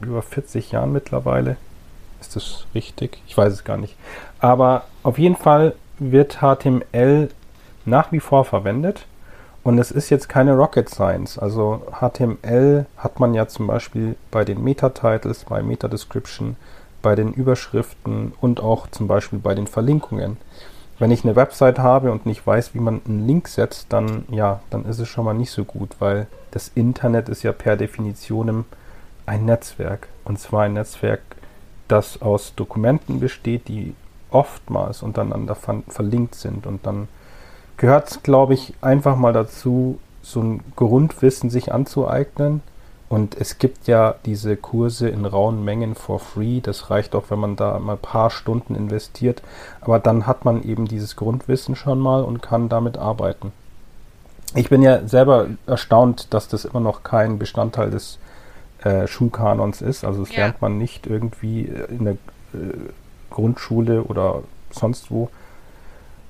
über 0.00 0.22
40 0.22 0.72
Jahren 0.72 0.92
mittlerweile. 0.92 1.56
Ist 2.20 2.36
das 2.36 2.66
richtig? 2.74 3.22
Ich 3.26 3.36
weiß 3.36 3.52
es 3.52 3.64
gar 3.64 3.76
nicht. 3.76 3.96
Aber 4.40 4.84
auf 5.02 5.18
jeden 5.18 5.36
Fall 5.36 5.74
wird 6.00 6.40
HTML 6.40 7.28
nach 7.84 8.12
wie 8.12 8.20
vor 8.20 8.44
verwendet. 8.44 9.06
Und 9.62 9.78
es 9.78 9.90
ist 9.90 10.08
jetzt 10.08 10.28
keine 10.28 10.54
Rocket 10.54 10.88
Science. 10.88 11.38
Also 11.38 11.82
HTML 12.00 12.86
hat 12.96 13.20
man 13.20 13.34
ja 13.34 13.46
zum 13.46 13.66
Beispiel 13.66 14.16
bei 14.30 14.44
den 14.44 14.64
Meta-Titles, 14.64 15.44
bei 15.44 15.62
Meta-Description, 15.62 16.56
bei 17.02 17.14
den 17.14 17.32
Überschriften 17.32 18.32
und 18.40 18.60
auch 18.60 18.88
zum 18.88 19.06
Beispiel 19.06 19.38
bei 19.38 19.54
den 19.54 19.66
Verlinkungen. 19.66 20.38
Wenn 20.98 21.10
ich 21.10 21.24
eine 21.24 21.36
Website 21.36 21.78
habe 21.78 22.10
und 22.10 22.26
nicht 22.26 22.46
weiß, 22.46 22.74
wie 22.74 22.80
man 22.80 23.00
einen 23.06 23.26
Link 23.26 23.48
setzt, 23.48 23.92
dann 23.92 24.24
ja, 24.30 24.60
dann 24.70 24.84
ist 24.84 24.98
es 24.98 25.08
schon 25.08 25.24
mal 25.24 25.34
nicht 25.34 25.50
so 25.50 25.64
gut, 25.64 25.96
weil 25.98 26.26
das 26.50 26.70
Internet 26.74 27.28
ist 27.28 27.42
ja 27.42 27.52
per 27.52 27.76
Definition 27.76 28.64
ein 29.26 29.44
Netzwerk. 29.44 30.08
Und 30.24 30.38
zwar 30.38 30.64
ein 30.64 30.74
Netzwerk, 30.74 31.20
das 31.88 32.20
aus 32.22 32.54
Dokumenten 32.54 33.20
besteht, 33.20 33.68
die 33.68 33.94
oftmals 34.30 35.02
untereinander 35.02 35.54
ver 35.54 35.82
verlinkt 35.88 36.34
sind. 36.34 36.66
Und 36.66 36.86
dann 36.86 37.08
gehört 37.76 38.10
es, 38.10 38.22
glaube 38.22 38.54
ich, 38.54 38.74
einfach 38.80 39.16
mal 39.16 39.32
dazu, 39.32 39.98
so 40.22 40.40
ein 40.40 40.60
Grundwissen 40.76 41.50
sich 41.50 41.72
anzueignen. 41.72 42.62
Und 43.08 43.36
es 43.36 43.58
gibt 43.58 43.88
ja 43.88 44.14
diese 44.24 44.56
Kurse 44.56 45.08
in 45.08 45.24
rauen 45.24 45.64
Mengen 45.64 45.96
for 45.96 46.20
free. 46.20 46.60
Das 46.60 46.90
reicht 46.90 47.16
auch, 47.16 47.24
wenn 47.28 47.40
man 47.40 47.56
da 47.56 47.78
mal 47.80 47.94
ein 47.94 47.98
paar 47.98 48.30
Stunden 48.30 48.76
investiert. 48.76 49.42
Aber 49.80 49.98
dann 49.98 50.28
hat 50.28 50.44
man 50.44 50.62
eben 50.62 50.86
dieses 50.86 51.16
Grundwissen 51.16 51.74
schon 51.74 51.98
mal 51.98 52.22
und 52.22 52.40
kann 52.40 52.68
damit 52.68 52.98
arbeiten. 52.98 53.52
Ich 54.54 54.68
bin 54.68 54.82
ja 54.82 55.06
selber 55.08 55.48
erstaunt, 55.66 56.32
dass 56.32 56.46
das 56.46 56.64
immer 56.64 56.80
noch 56.80 57.02
kein 57.02 57.38
Bestandteil 57.38 57.90
des 57.90 58.18
äh, 58.82 59.06
Schulkanons 59.06 59.82
ist. 59.82 60.04
Also 60.04 60.22
es 60.22 60.30
ja. 60.30 60.44
lernt 60.44 60.62
man 60.62 60.78
nicht 60.78 61.06
irgendwie 61.06 61.62
in 61.62 62.04
der 62.04 62.12
äh, 62.54 62.90
Grundschule 63.30 64.02
oder 64.04 64.42
sonst 64.70 65.10
wo. 65.10 65.30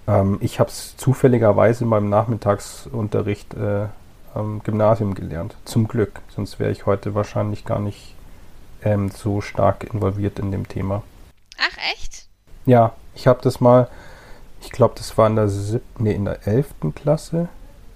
Ähm, 0.07 0.39
ich 0.41 0.61
habe 0.61 0.71
es 0.71 0.97
zufälligerweise 0.97 1.85
in 1.85 1.91
meinem 1.91 2.09
Nachmittagsunterricht 2.09 3.55
äh, 3.55 3.87
am 4.35 4.63
Gymnasium 4.63 5.15
gelernt. 5.15 5.57
Zum 5.65 5.89
Glück. 5.89 6.21
Sonst 6.35 6.59
wäre 6.59 6.71
ich 6.71 6.87
heute 6.87 7.15
wahrscheinlich 7.15 7.65
gar 7.65 7.81
nicht 7.81 8.15
ähm, 8.83 9.11
so 9.11 9.41
stark 9.41 9.85
involviert 9.93 10.39
in 10.39 10.53
dem 10.53 10.69
Thema. 10.69 11.03
Ach, 11.59 11.77
echt? 11.93 12.27
Ja, 12.67 12.93
ich 13.15 13.27
habe 13.27 13.41
das 13.43 13.61
mal, 13.61 13.89
ich 14.61 14.71
glaube, 14.71 14.95
das 14.97 15.17
war 15.19 15.27
in 15.27 15.37
der 15.37 15.49
siebten, 15.49 16.05
nee, 16.05 16.13
in 16.13 16.25
der 16.25 16.47
elften 16.47 16.95
Klasse 16.95 17.49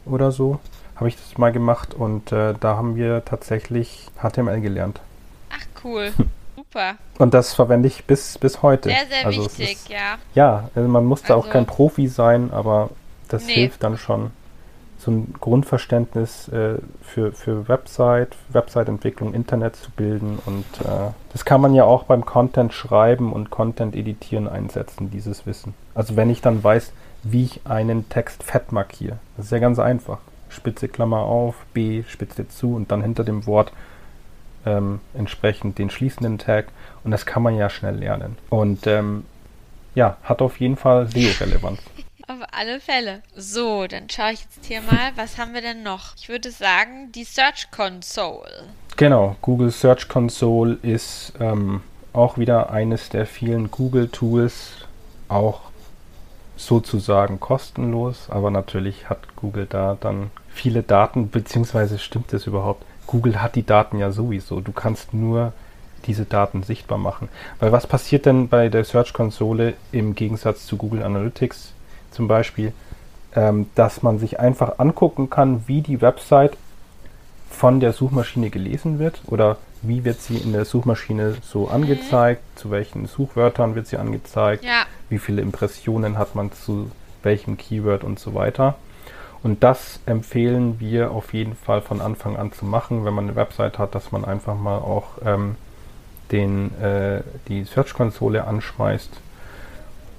oder 0.04 0.32
so, 0.32 0.58
habe 0.96 1.08
ich 1.08 1.16
das 1.16 1.38
mal 1.38 1.52
gemacht 1.52 1.94
und 1.94 2.32
äh, 2.32 2.54
da 2.58 2.76
haben 2.76 2.96
wir 2.96 3.24
tatsächlich 3.24 4.08
HTML 4.16 4.60
gelernt. 4.60 5.00
Ach, 5.50 5.84
cool. 5.84 6.12
Super. 6.74 6.96
Und 7.18 7.34
das 7.34 7.54
verwende 7.54 7.86
ich 7.86 8.04
bis, 8.04 8.36
bis 8.38 8.62
heute. 8.62 8.88
Sehr, 8.88 9.06
sehr 9.08 9.26
also 9.26 9.44
wichtig, 9.44 9.72
ist, 9.72 9.88
ja. 9.88 10.18
Ja, 10.34 10.70
also 10.74 10.88
man 10.88 11.04
muss 11.04 11.22
da 11.22 11.36
also, 11.36 11.46
auch 11.46 11.52
kein 11.52 11.66
Profi 11.66 12.08
sein, 12.08 12.50
aber 12.52 12.90
das 13.28 13.46
nee. 13.46 13.54
hilft 13.54 13.82
dann 13.84 13.96
schon. 13.96 14.32
So 14.98 15.10
ein 15.10 15.34
Grundverständnis 15.38 16.48
äh, 16.48 16.78
für, 17.02 17.32
für 17.32 17.68
Website, 17.68 18.36
Website-Entwicklung, 18.48 19.34
Internet 19.34 19.76
zu 19.76 19.90
bilden 19.90 20.38
und 20.46 20.64
äh, 20.80 21.12
das 21.32 21.44
kann 21.44 21.60
man 21.60 21.74
ja 21.74 21.84
auch 21.84 22.04
beim 22.04 22.24
Content 22.24 22.72
schreiben 22.72 23.32
und 23.32 23.50
Content 23.50 23.94
editieren 23.94 24.48
einsetzen, 24.48 25.10
dieses 25.10 25.46
Wissen. 25.46 25.74
Also 25.94 26.16
wenn 26.16 26.30
ich 26.30 26.40
dann 26.40 26.64
weiß, 26.64 26.92
wie 27.22 27.44
ich 27.44 27.60
einen 27.64 28.08
Text 28.08 28.42
fett 28.42 28.72
markiere. 28.72 29.18
Das 29.36 29.46
ist 29.46 29.52
ja 29.52 29.58
ganz 29.58 29.78
einfach. 29.78 30.18
Spitze 30.48 30.88
Klammer 30.88 31.20
auf, 31.20 31.54
B, 31.74 32.02
Spitze 32.08 32.48
zu 32.48 32.74
und 32.74 32.90
dann 32.90 33.02
hinter 33.02 33.24
dem 33.24 33.46
Wort 33.46 33.72
ähm, 34.66 35.00
entsprechend 35.14 35.78
den 35.78 35.90
schließenden 35.90 36.38
Tag 36.38 36.66
und 37.04 37.10
das 37.10 37.26
kann 37.26 37.42
man 37.42 37.56
ja 37.56 37.70
schnell 37.70 37.96
lernen. 37.96 38.36
Und 38.50 38.86
ähm, 38.86 39.24
ja, 39.94 40.16
hat 40.22 40.42
auf 40.42 40.60
jeden 40.60 40.76
Fall 40.76 41.06
SEO-Relevanz. 41.08 41.80
Auf 42.26 42.38
alle 42.52 42.80
Fälle. 42.80 43.22
So, 43.36 43.86
dann 43.86 44.08
schaue 44.08 44.32
ich 44.32 44.40
jetzt 44.40 44.64
hier 44.64 44.80
mal, 44.80 45.12
was 45.14 45.36
haben 45.36 45.52
wir 45.52 45.60
denn 45.60 45.82
noch? 45.82 46.16
Ich 46.16 46.30
würde 46.30 46.50
sagen, 46.50 47.12
die 47.12 47.24
Search 47.24 47.70
Console. 47.70 48.64
Genau, 48.96 49.36
Google 49.42 49.70
Search 49.70 50.08
Console 50.08 50.78
ist 50.80 51.34
ähm, 51.38 51.82
auch 52.14 52.38
wieder 52.38 52.70
eines 52.70 53.10
der 53.10 53.26
vielen 53.26 53.70
Google-Tools, 53.70 54.86
auch 55.28 55.60
sozusagen 56.56 57.40
kostenlos, 57.40 58.30
aber 58.30 58.50
natürlich 58.50 59.10
hat 59.10 59.36
Google 59.36 59.66
da 59.68 59.98
dann 60.00 60.30
viele 60.48 60.82
Daten, 60.82 61.28
beziehungsweise 61.28 61.98
stimmt 61.98 62.32
das 62.32 62.46
überhaupt? 62.46 62.84
Google 63.06 63.42
hat 63.42 63.54
die 63.54 63.66
Daten 63.66 63.98
ja 63.98 64.10
sowieso. 64.10 64.60
Du 64.60 64.72
kannst 64.72 65.14
nur 65.14 65.52
diese 66.06 66.24
Daten 66.24 66.62
sichtbar 66.62 66.98
machen. 66.98 67.28
Weil 67.60 67.72
was 67.72 67.86
passiert 67.86 68.26
denn 68.26 68.48
bei 68.48 68.68
der 68.68 68.84
Search-Konsole 68.84 69.74
im 69.92 70.14
Gegensatz 70.14 70.66
zu 70.66 70.76
Google 70.76 71.02
Analytics 71.02 71.72
zum 72.10 72.28
Beispiel? 72.28 72.72
Ähm, 73.34 73.66
dass 73.74 74.02
man 74.02 74.18
sich 74.18 74.38
einfach 74.38 74.78
angucken 74.78 75.28
kann, 75.28 75.64
wie 75.66 75.80
die 75.80 76.00
Website 76.00 76.56
von 77.50 77.80
der 77.80 77.92
Suchmaschine 77.92 78.50
gelesen 78.50 78.98
wird 78.98 79.22
oder 79.26 79.56
wie 79.82 80.04
wird 80.04 80.20
sie 80.20 80.36
in 80.36 80.52
der 80.52 80.64
Suchmaschine 80.64 81.36
so 81.42 81.68
angezeigt, 81.68 82.42
mhm. 82.42 82.58
zu 82.58 82.70
welchen 82.70 83.06
Suchwörtern 83.06 83.74
wird 83.74 83.86
sie 83.86 83.96
angezeigt, 83.96 84.64
ja. 84.64 84.84
wie 85.08 85.18
viele 85.18 85.42
Impressionen 85.42 86.18
hat 86.18 86.34
man 86.34 86.52
zu 86.52 86.90
welchem 87.22 87.56
Keyword 87.56 88.04
und 88.04 88.18
so 88.18 88.34
weiter. 88.34 88.76
Und 89.44 89.62
das 89.62 90.00
empfehlen 90.06 90.80
wir 90.80 91.10
auf 91.10 91.34
jeden 91.34 91.54
Fall 91.54 91.82
von 91.82 92.00
Anfang 92.00 92.36
an 92.36 92.50
zu 92.52 92.64
machen, 92.64 93.04
wenn 93.04 93.12
man 93.12 93.26
eine 93.26 93.36
Website 93.36 93.78
hat, 93.78 93.94
dass 93.94 94.10
man 94.10 94.24
einfach 94.24 94.56
mal 94.56 94.78
auch 94.78 95.18
ähm, 95.22 95.56
den, 96.32 96.74
äh, 96.80 97.20
die 97.48 97.64
Search-Konsole 97.64 98.46
anschmeißt. 98.46 99.10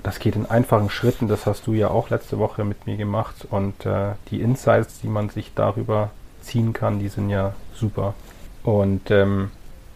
das 0.03 0.19
geht 0.19 0.35
in 0.35 0.45
einfachen 0.45 0.91
Schritten, 0.91 1.27
das 1.27 1.47
hast 1.47 1.65
du 1.65 1.73
ja 1.73 1.87
auch 1.87 2.11
letzte 2.11 2.37
Woche 2.37 2.63
mit 2.63 2.85
mir 2.85 2.97
gemacht 2.97 3.47
und 3.49 3.87
äh, 3.87 4.11
die 4.29 4.41
Insights, 4.41 4.99
die 5.01 5.07
man 5.07 5.29
sich 5.29 5.51
darüber 5.55 6.11
ziehen 6.41 6.73
kann, 6.73 6.99
die 6.99 7.07
sind 7.07 7.31
ja 7.31 7.55
super. 7.73 8.13
Und 8.61 9.09
ähm, 9.09 9.49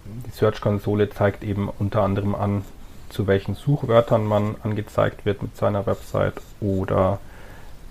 die 0.05 0.31
Search-Konsole 0.31 1.11
zeigt 1.11 1.43
eben 1.43 1.69
unter 1.69 2.01
anderem 2.01 2.33
an, 2.33 2.63
zu 3.09 3.27
welchen 3.27 3.53
Suchwörtern 3.53 4.25
man 4.25 4.55
angezeigt 4.63 5.23
wird 5.27 5.43
mit 5.43 5.55
seiner 5.55 5.85
Website 5.85 6.41
oder 6.59 7.19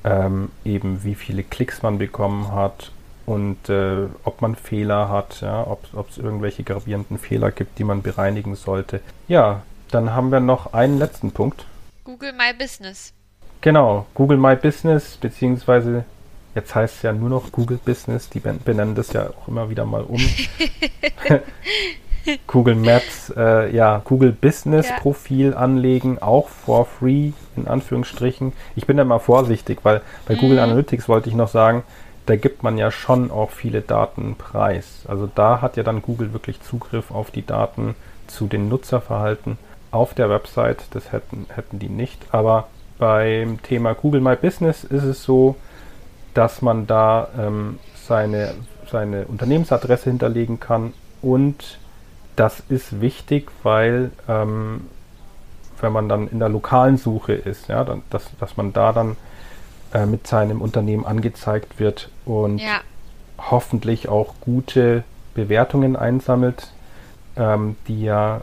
ähm, 0.08 0.50
eben 0.64 1.04
wie 1.04 1.14
viele 1.14 1.42
Klicks 1.42 1.82
man 1.82 1.98
bekommen 1.98 2.52
hat 2.52 2.92
und 3.26 3.68
äh, 3.68 4.06
ob 4.24 4.40
man 4.40 4.56
Fehler 4.56 5.10
hat, 5.10 5.42
ja, 5.42 5.66
ob 5.66 6.08
es 6.10 6.16
irgendwelche 6.16 6.62
gravierenden 6.62 7.18
Fehler 7.18 7.50
gibt, 7.50 7.78
die 7.78 7.84
man 7.84 8.00
bereinigen 8.02 8.56
sollte. 8.56 9.00
Ja, 9.28 9.62
dann 9.90 10.14
haben 10.14 10.32
wir 10.32 10.40
noch 10.40 10.72
einen 10.72 10.98
letzten 10.98 11.32
Punkt. 11.32 11.66
Google 12.04 12.32
My 12.32 12.54
Business. 12.58 13.12
Genau, 13.60 14.06
Google 14.14 14.38
My 14.38 14.56
Business, 14.56 15.18
beziehungsweise 15.20 16.04
jetzt 16.54 16.74
heißt 16.74 16.96
es 16.96 17.02
ja 17.02 17.12
nur 17.12 17.28
noch 17.28 17.52
Google 17.52 17.78
Business, 17.84 18.30
die 18.30 18.40
benennen 18.40 18.94
das 18.94 19.12
ja 19.12 19.28
auch 19.28 19.48
immer 19.48 19.68
wieder 19.68 19.84
mal 19.84 20.04
um. 20.04 20.20
Google 22.46 22.76
Maps, 22.76 23.32
äh, 23.36 23.74
ja, 23.74 24.00
Google 24.04 24.32
Business 24.32 24.88
ja. 24.88 24.98
Profil 25.00 25.54
anlegen, 25.54 26.18
auch 26.20 26.48
for 26.48 26.86
free, 26.86 27.32
in 27.60 27.68
Anführungsstrichen. 27.68 28.52
Ich 28.76 28.86
bin 28.86 28.96
da 28.96 29.04
mal 29.04 29.18
vorsichtig, 29.18 29.80
weil 29.82 30.02
bei 30.26 30.34
mhm. 30.34 30.38
Google 30.38 30.58
Analytics 30.60 31.08
wollte 31.08 31.28
ich 31.28 31.34
noch 31.34 31.48
sagen, 31.48 31.82
da 32.26 32.36
gibt 32.36 32.62
man 32.62 32.76
ja 32.76 32.90
schon 32.90 33.30
auch 33.30 33.50
viele 33.50 33.80
Daten 33.80 34.36
preis. 34.36 35.04
Also 35.08 35.28
da 35.34 35.62
hat 35.62 35.76
ja 35.76 35.82
dann 35.82 36.02
Google 36.02 36.32
wirklich 36.32 36.60
Zugriff 36.60 37.10
auf 37.10 37.30
die 37.30 37.46
Daten 37.46 37.94
zu 38.26 38.46
den 38.46 38.68
Nutzerverhalten 38.68 39.56
auf 39.90 40.12
der 40.12 40.28
Website. 40.28 40.84
Das 40.90 41.12
hätten, 41.12 41.46
hätten 41.54 41.78
die 41.78 41.88
nicht. 41.88 42.26
Aber 42.30 42.68
beim 42.98 43.62
Thema 43.62 43.94
Google 43.94 44.20
My 44.20 44.36
Business 44.36 44.84
ist 44.84 45.04
es 45.04 45.22
so, 45.22 45.56
dass 46.34 46.60
man 46.60 46.86
da 46.86 47.28
ähm, 47.38 47.78
seine, 47.94 48.54
seine 48.90 49.24
Unternehmensadresse 49.24 50.10
hinterlegen 50.10 50.60
kann 50.60 50.92
und 51.22 51.78
das 52.36 52.62
ist 52.68 53.00
wichtig, 53.00 53.50
weil 53.62 54.12
ähm, 54.28 54.86
wenn 55.82 55.92
man 55.92 56.08
dann 56.08 56.28
in 56.28 56.38
der 56.38 56.48
lokalen 56.48 56.96
Suche 56.96 57.32
ist, 57.32 57.68
ja, 57.68 57.84
dann, 57.84 58.02
dass, 58.10 58.24
dass 58.38 58.56
man 58.56 58.72
da 58.72 58.92
dann 58.92 59.16
äh, 59.92 60.06
mit 60.06 60.26
seinem 60.26 60.60
Unternehmen 60.60 61.06
angezeigt 61.06 61.78
wird 61.80 62.10
und 62.24 62.58
ja. 62.58 62.80
hoffentlich 63.38 64.08
auch 64.08 64.34
gute 64.40 65.04
Bewertungen 65.34 65.96
einsammelt, 65.96 66.72
ähm, 67.36 67.76
die 67.86 68.02
ja 68.02 68.42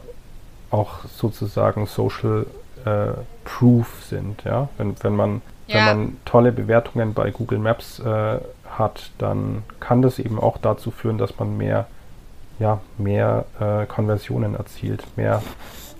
auch 0.70 1.04
sozusagen 1.04 1.86
Social 1.86 2.46
äh, 2.84 3.12
Proof 3.44 4.02
sind. 4.08 4.42
Ja? 4.44 4.68
Wenn, 4.76 4.96
wenn, 5.02 5.14
man, 5.14 5.42
ja. 5.66 5.76
wenn 5.76 5.84
man 5.84 6.16
tolle 6.24 6.52
Bewertungen 6.52 7.14
bei 7.14 7.30
Google 7.30 7.58
Maps 7.58 8.00
äh, 8.00 8.38
hat, 8.68 9.10
dann 9.18 9.62
kann 9.78 10.02
das 10.02 10.18
eben 10.18 10.40
auch 10.40 10.58
dazu 10.58 10.90
führen, 10.90 11.18
dass 11.18 11.38
man 11.38 11.56
mehr, 11.56 11.86
ja, 12.58 12.80
mehr 12.98 13.44
äh, 13.60 13.86
Konversionen 13.86 14.54
erzielt, 14.54 15.04
mehr 15.16 15.42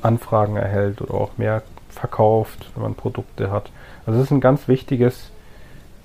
Anfragen 0.03 0.57
erhält 0.57 1.01
oder 1.01 1.15
auch 1.15 1.39
mehr 1.39 1.63
verkauft, 1.89 2.71
wenn 2.75 2.83
man 2.83 2.95
Produkte 2.95 3.51
hat. 3.51 3.71
Also 4.05 4.19
das 4.19 4.29
ist 4.29 4.33
ein 4.33 4.41
ganz 4.41 4.69
wichtiges 4.69 5.31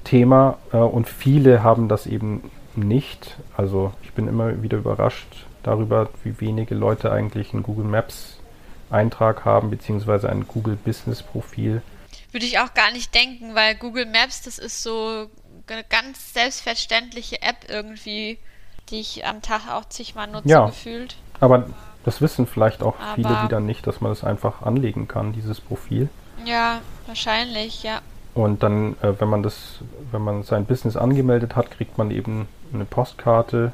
Thema 0.03 0.57
äh, 0.71 0.77
und 0.77 1.07
viele 1.07 1.63
haben 1.63 1.88
das 1.88 2.07
eben 2.07 2.50
nicht. 2.75 3.38
Also 3.57 3.93
ich 4.03 4.13
bin 4.13 4.27
immer 4.27 4.63
wieder 4.63 4.77
überrascht 4.77 5.45
darüber, 5.63 6.10
wie 6.24 6.39
wenige 6.39 6.75
Leute 6.75 7.12
eigentlich 7.12 7.53
ein 7.53 7.63
Google 7.63 7.86
Maps 7.86 8.38
Eintrag 8.89 9.45
haben, 9.45 9.69
beziehungsweise 9.69 10.29
ein 10.29 10.48
Google 10.48 10.75
Business 10.75 11.24
Profil. 11.24 11.81
Würde 12.31 12.45
ich 12.45 12.60
auch 12.60 12.74
gar 12.74 12.91
nicht 12.91 13.13
denken, 13.15 13.55
weil 13.55 13.75
Google 13.75 14.05
Maps, 14.05 14.41
das 14.41 14.57
ist 14.57 14.83
so 14.83 15.29
eine 15.67 15.83
ganz 15.86 16.33
selbstverständliche 16.33 17.41
App 17.41 17.67
irgendwie, 17.69 18.38
die 18.89 19.00
ich 19.00 19.25
am 19.25 19.41
Tag 19.41 19.69
auch 19.69 19.86
zigmal 19.86 20.27
nutze, 20.27 20.50
ja, 20.50 20.65
gefühlt. 20.65 21.15
Aber 21.39 21.67
das 22.03 22.22
wissen 22.22 22.48
vielleicht 22.48 22.84
auch 22.84 22.96
aber 23.00 23.15
viele 23.15 23.43
wieder 23.43 23.60
nicht, 23.60 23.86
dass 23.88 24.01
man 24.01 24.12
das 24.12 24.24
einfach 24.24 24.62
anlegen 24.62 25.08
kann, 25.08 25.34
dieses 25.34 25.62
Profil. 25.62 26.09
Ja, 26.46 26.79
wahrscheinlich, 27.07 27.83
ja. 27.83 28.00
Und 28.33 28.64
dann, 28.64 28.96
äh, 29.01 29.20
wenn 29.20 29.27
man 29.27 29.44
das, 29.44 29.79
wenn 30.11 30.22
man 30.22 30.44
sein 30.44 30.66
Business 30.66 30.96
angemeldet 30.96 31.55
hat, 31.55 31.70
kriegt 31.72 31.98
man 31.98 32.11
eben 32.11 32.48
eine 32.74 32.85
Postkarte 32.85 33.74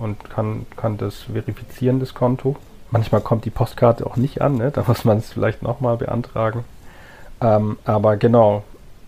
und 0.00 0.28
kann, 0.30 0.66
kann 0.76 0.96
das 0.96 1.22
verifizieren, 1.32 2.00
das 2.00 2.14
Konto. 2.14 2.56
Manchmal 2.90 3.20
kommt 3.20 3.44
die 3.44 3.50
Postkarte 3.50 4.06
auch 4.06 4.16
nicht 4.16 4.40
an, 4.40 4.56
ne? 4.56 4.70
da 4.70 4.84
muss 4.86 5.04
man 5.04 5.18
es 5.18 5.32
vielleicht 5.32 5.62
nochmal 5.62 5.98
beantragen. 5.98 6.64
Ähm, 7.40 7.78
aber 7.84 8.16
genau, 8.16 8.64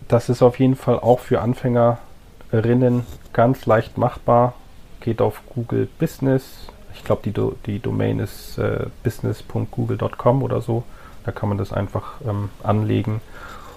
das 0.07 0.29
ist 0.29 0.41
auf 0.41 0.59
jeden 0.59 0.75
Fall 0.75 0.99
auch 0.99 1.19
für 1.19 1.41
Anfängerinnen 1.41 3.05
ganz 3.33 3.65
leicht 3.65 3.97
machbar. 3.97 4.53
Geht 4.99 5.21
auf 5.21 5.41
Google 5.53 5.87
Business. 5.99 6.67
Ich 6.95 7.03
glaube, 7.03 7.21
die, 7.25 7.31
Do 7.31 7.55
die 7.65 7.79
Domain 7.79 8.19
ist 8.19 8.57
äh, 8.57 8.87
business.google.com 9.03 10.43
oder 10.43 10.61
so. 10.61 10.83
Da 11.25 11.31
kann 11.31 11.49
man 11.49 11.57
das 11.57 11.71
einfach 11.71 12.13
ähm, 12.27 12.49
anlegen 12.63 13.21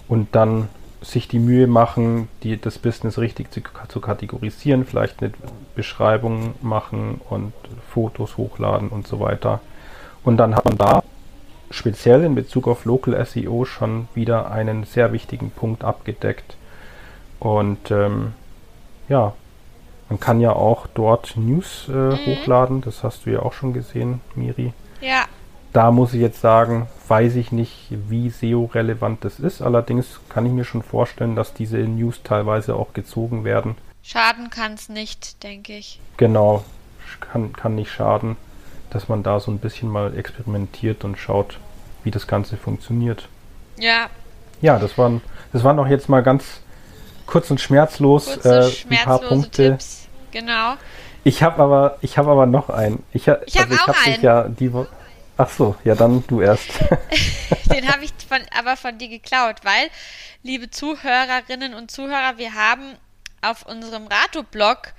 und 0.08 0.34
dann 0.34 0.68
sich 1.02 1.28
die 1.28 1.38
Mühe 1.38 1.66
machen, 1.66 2.28
die, 2.42 2.58
das 2.58 2.78
Business 2.78 3.18
richtig 3.18 3.52
zu, 3.52 3.60
zu, 3.88 4.00
kategorisieren, 4.00 4.86
vielleicht 4.86 5.22
eine 5.22 5.32
Beschreibung 5.74 6.54
machen 6.62 7.20
und 7.28 7.52
Fotos 7.90 8.36
hochladen 8.36 8.88
und 8.88 9.06
so 9.06 9.20
weiter. 9.20 9.60
Und 10.24 10.38
dann 10.38 10.54
hat 10.54 10.64
man 10.64 10.78
da 10.78 11.02
speziell 11.70 12.24
in 12.24 12.34
Bezug 12.34 12.66
auf 12.68 12.84
Local 12.84 13.24
SEO 13.26 13.64
schon 13.64 14.08
wieder 14.14 14.50
einen 14.50 14.84
sehr 14.84 15.12
wichtigen 15.12 15.50
Punkt 15.50 15.84
abgedeckt. 15.84 16.56
Und 17.40 17.90
ähm, 17.90 18.32
ja, 19.08 19.34
man 20.08 20.20
kann 20.20 20.40
ja 20.40 20.52
auch 20.52 20.86
dort 20.94 21.36
News 21.36 21.86
äh, 21.88 21.92
mhm. 21.92 22.18
hochladen. 22.26 22.80
Das 22.80 23.02
hast 23.02 23.26
du 23.26 23.30
ja 23.30 23.40
auch 23.40 23.52
schon 23.52 23.72
gesehen, 23.72 24.20
Miri. 24.34 24.72
Ja. 25.00 25.24
Da 25.72 25.90
muss 25.90 26.14
ich 26.14 26.20
jetzt 26.20 26.40
sagen, 26.40 26.88
weiß 27.08 27.34
ich 27.34 27.50
nicht, 27.50 27.88
wie 27.90 28.30
SEO-relevant 28.30 29.24
das 29.24 29.40
ist. 29.40 29.60
Allerdings 29.60 30.20
kann 30.28 30.46
ich 30.46 30.52
mir 30.52 30.64
schon 30.64 30.82
vorstellen, 30.82 31.34
dass 31.34 31.52
diese 31.52 31.78
News 31.78 32.22
teilweise 32.22 32.76
auch 32.76 32.92
gezogen 32.92 33.44
werden. 33.44 33.76
Schaden 34.02 34.50
kann 34.50 34.74
es 34.74 34.88
nicht, 34.88 35.42
denke 35.42 35.72
ich. 35.76 36.00
Genau, 36.16 36.62
kann, 37.20 37.52
kann 37.52 37.74
nicht 37.74 37.90
schaden, 37.90 38.36
dass 38.90 39.08
man 39.08 39.22
da 39.22 39.40
so 39.40 39.50
ein 39.50 39.58
bisschen 39.58 39.88
mal 39.88 40.16
experimentiert 40.16 41.04
und 41.04 41.18
schaut, 41.18 41.58
wie 42.04 42.10
das 42.10 42.26
Ganze 42.26 42.56
funktioniert. 42.56 43.28
Ja. 43.76 44.08
Ja, 44.60 44.78
das 44.78 44.96
waren, 44.96 45.22
das 45.52 45.64
waren 45.64 45.78
auch 45.78 45.88
jetzt 45.88 46.08
mal 46.08 46.22
ganz 46.22 46.60
kurz 47.26 47.50
und 47.50 47.60
schmerzlos 47.60 48.26
Kurze, 48.26 48.72
äh, 48.88 48.94
ein 48.94 49.04
paar 49.04 49.20
Punkte. 49.20 49.70
Tipps. 49.70 50.08
Genau. 50.30 50.74
Ich 51.24 51.42
habe 51.42 51.62
aber, 51.62 51.98
ich 52.02 52.18
habe 52.18 52.30
aber 52.30 52.46
noch 52.46 52.68
einen. 52.68 53.02
Ich, 53.12 53.22
ich 53.22 53.28
habe 53.28 53.70
also 53.72 53.84
auch 53.84 53.88
hab 53.88 54.06
einen. 54.06 54.22
Ja 54.22 54.48
die, 54.48 54.70
Ach 55.36 55.48
so, 55.48 55.74
ja 55.84 55.94
dann 55.96 56.24
du 56.28 56.40
erst. 56.40 56.68
Den 57.72 57.88
habe 57.88 58.04
ich 58.04 58.12
von, 58.28 58.40
aber 58.56 58.76
von 58.76 58.98
dir 58.98 59.08
geklaut, 59.08 59.64
weil, 59.64 59.90
liebe 60.42 60.70
Zuhörerinnen 60.70 61.74
und 61.74 61.90
Zuhörer, 61.90 62.38
wir 62.38 62.54
haben 62.54 62.94
auf 63.42 63.66
unserem 63.66 64.06
Rato-Blog 64.06 64.92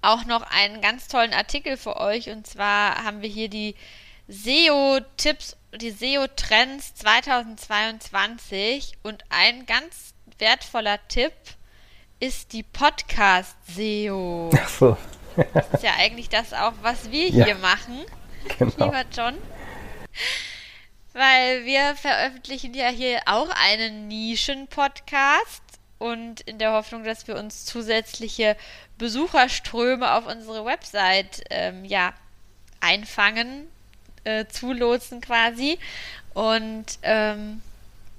auch 0.00 0.24
noch 0.26 0.42
einen 0.42 0.80
ganz 0.80 1.08
tollen 1.08 1.34
Artikel 1.34 1.76
für 1.76 1.96
euch. 1.96 2.30
Und 2.30 2.46
zwar 2.46 3.04
haben 3.04 3.20
wir 3.20 3.28
hier 3.28 3.48
die 3.48 3.74
SEO-Tipps, 4.28 5.56
die 5.74 5.90
SEO-Trends 5.90 6.94
2022. 6.94 8.92
Und 9.02 9.24
ein 9.28 9.66
ganz 9.66 10.14
wertvoller 10.38 10.98
Tipp 11.08 11.32
ist 12.20 12.52
die 12.52 12.62
Podcast-SEO. 12.62 14.50
Ach 14.54 14.68
so. 14.68 14.96
das 15.54 15.72
ist 15.72 15.82
ja 15.82 15.92
eigentlich 15.98 16.28
das 16.28 16.52
auch, 16.52 16.74
was 16.82 17.10
wir 17.10 17.30
ja. 17.30 17.46
hier 17.46 17.54
machen, 17.56 18.04
genau. 18.58 18.84
lieber 18.84 19.04
John. 19.10 19.38
Weil 21.14 21.64
wir 21.64 21.96
veröffentlichen 21.96 22.74
ja 22.74 22.88
hier 22.88 23.22
auch 23.24 23.48
einen 23.50 24.06
Nischen-Podcast 24.08 25.62
und 25.98 26.42
in 26.42 26.58
der 26.58 26.72
Hoffnung, 26.72 27.04
dass 27.04 27.26
wir 27.26 27.36
uns 27.36 27.64
zusätzliche 27.64 28.56
Besucherströme 28.98 30.12
auf 30.12 30.26
unsere 30.26 30.64
Website 30.66 31.42
ähm, 31.48 31.86
ja, 31.86 32.12
einfangen, 32.80 33.66
äh, 34.24 34.44
zulotsen 34.46 35.22
quasi. 35.22 35.78
Und 36.34 36.98
ähm, 37.02 37.62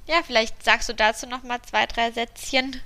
ja, 0.07 0.21
vielleicht 0.25 0.63
sagst 0.63 0.89
du 0.89 0.93
dazu 0.93 1.27
noch 1.27 1.43
mal 1.43 1.61
zwei, 1.61 1.85
drei 1.85 2.11
Sätzchen 2.11 2.81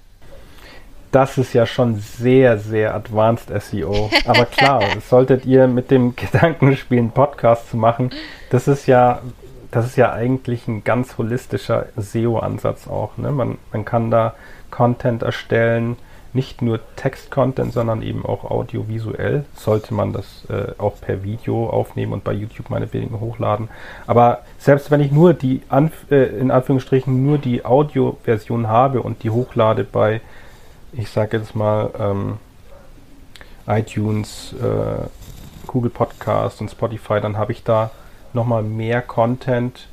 das 1.16 1.38
ist 1.38 1.54
ja 1.54 1.66
schon 1.66 1.96
sehr, 1.96 2.58
sehr 2.58 2.94
advanced 2.94 3.50
SEO. 3.62 4.10
Aber 4.26 4.46
klar, 4.58 4.84
solltet 5.08 5.46
ihr 5.46 5.66
mit 5.66 5.90
dem 5.90 6.14
Gedanken 6.18 6.76
spielen, 6.76 7.12
Podcast 7.12 7.70
zu 7.70 7.78
machen, 7.78 8.12
das 8.50 8.68
ist 8.68 8.86
ja, 8.86 9.22
das 9.72 9.86
ist 9.86 9.96
ja 9.96 10.12
eigentlich 10.12 10.68
ein 10.68 10.84
ganz 10.84 11.18
holistischer 11.18 11.86
SEO-Ansatz 11.96 12.90
auch. 12.90 13.16
Ne? 13.16 13.32
Man, 13.32 13.58
man 13.72 13.86
kann 13.86 14.12
da 14.12 14.34
Content 14.72 15.24
erstellen, 15.24 15.96
nicht 16.34 16.62
nur 16.62 16.82
Text-Content, 16.98 17.72
sondern 17.72 18.02
eben 18.02 18.26
auch 18.26 18.44
audiovisuell. 18.44 19.46
Sollte 19.56 19.94
man 19.94 20.12
das 20.12 20.46
äh, 20.50 20.74
auch 20.78 21.00
per 21.00 21.24
Video 21.24 21.70
aufnehmen 21.70 22.12
und 22.12 22.26
bei 22.26 22.34
YouTube 22.34 22.70
meine 22.70 22.88
Bilder 22.88 23.22
hochladen. 23.22 23.70
Aber 24.06 24.40
selbst 24.58 24.92
wenn 24.92 25.00
ich 25.00 25.14
nur 25.14 25.34
die, 25.34 25.62
Anf 25.70 25.94
äh, 26.12 26.26
in 26.26 26.52
Anführungsstrichen, 26.52 27.26
nur 27.26 27.38
die 27.38 27.64
Audio-Version 27.64 28.68
habe 28.68 29.02
und 29.02 29.24
die 29.24 29.30
hochlade 29.30 29.86
bei, 29.86 30.20
ich 30.98 31.10
sage 31.10 31.38
jetzt 31.38 31.56
mal, 31.56 31.92
ähm, 32.00 32.38
iTunes, 33.68 34.54
äh, 34.54 35.08
Google 35.68 35.92
Podcast 35.92 36.62
und 36.62 36.70
Spotify, 36.70 37.20
dann 37.22 37.38
habe 37.38 37.52
ich 37.52 37.64
da 37.64 37.92
nochmal 38.34 38.64
mehr 38.64 39.02
Content, 39.02 39.88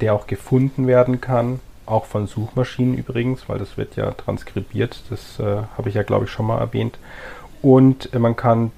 der 0.00 0.14
auch 0.14 0.26
gefunden 0.26 0.86
werden 0.86 1.20
kann 1.20 1.60
auch 1.86 2.06
von 2.06 2.26
Suchmaschinen 2.26 2.94
übrigens, 2.94 3.48
weil 3.48 3.58
das 3.58 3.76
wird 3.76 3.96
ja 3.96 4.10
transkribiert. 4.12 5.02
Das 5.10 5.38
äh, 5.38 5.62
habe 5.76 5.88
ich 5.88 5.94
ja, 5.94 6.02
glaube 6.02 6.24
ich, 6.24 6.30
schon 6.30 6.46
mal 6.46 6.58
erwähnt. 6.58 6.98
Und 7.62 8.12
äh, 8.14 8.18
man 8.18 8.36
kann, 8.36 8.72